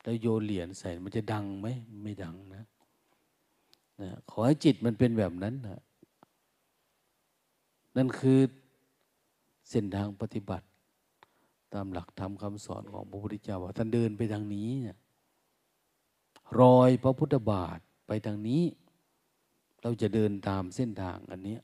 [0.03, 1.69] แล้วโยนเหรียญใส่มันจะดังไหม
[2.03, 2.65] ไม่ดังนะ
[4.01, 5.81] นะขอให้จิตมันเป็นแบบนั้นนะ
[7.97, 8.39] นั่นคือ
[9.71, 10.67] เส้นทางปฏิบัติ
[11.75, 14.99] ตามหลักธรรมคำสอนของพระพุทธเจ้าว่าท่านเดินไปทางนี้เนี่ย
[16.61, 18.63] รอยพระพุทธบาทไปทางนี้
[19.83, 21.59] เราจะเดินตามเส้นทางอันนี้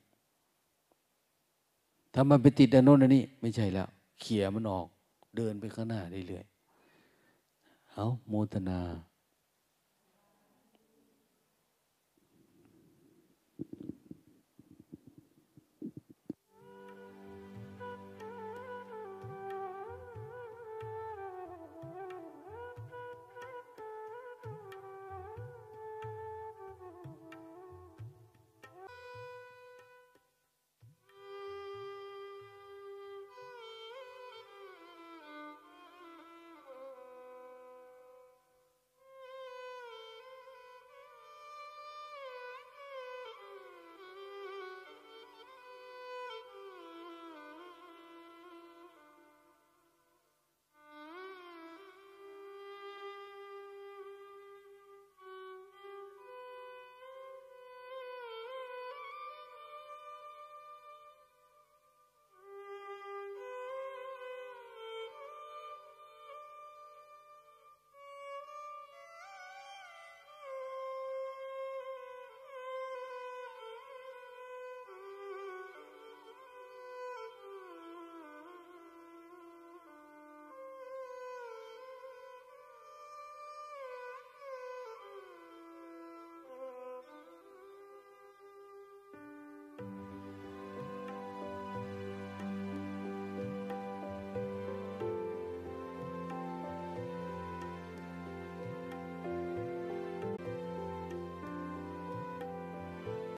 [2.14, 3.88] ถ้ามันไปติดอันโน้นอันนี้ ไม่ใช่แล้ว
[4.20, 4.86] เขี่ยมันออก
[5.36, 8.80] เดินไปข้างหน้าเรื่อยๆเอาโมทนา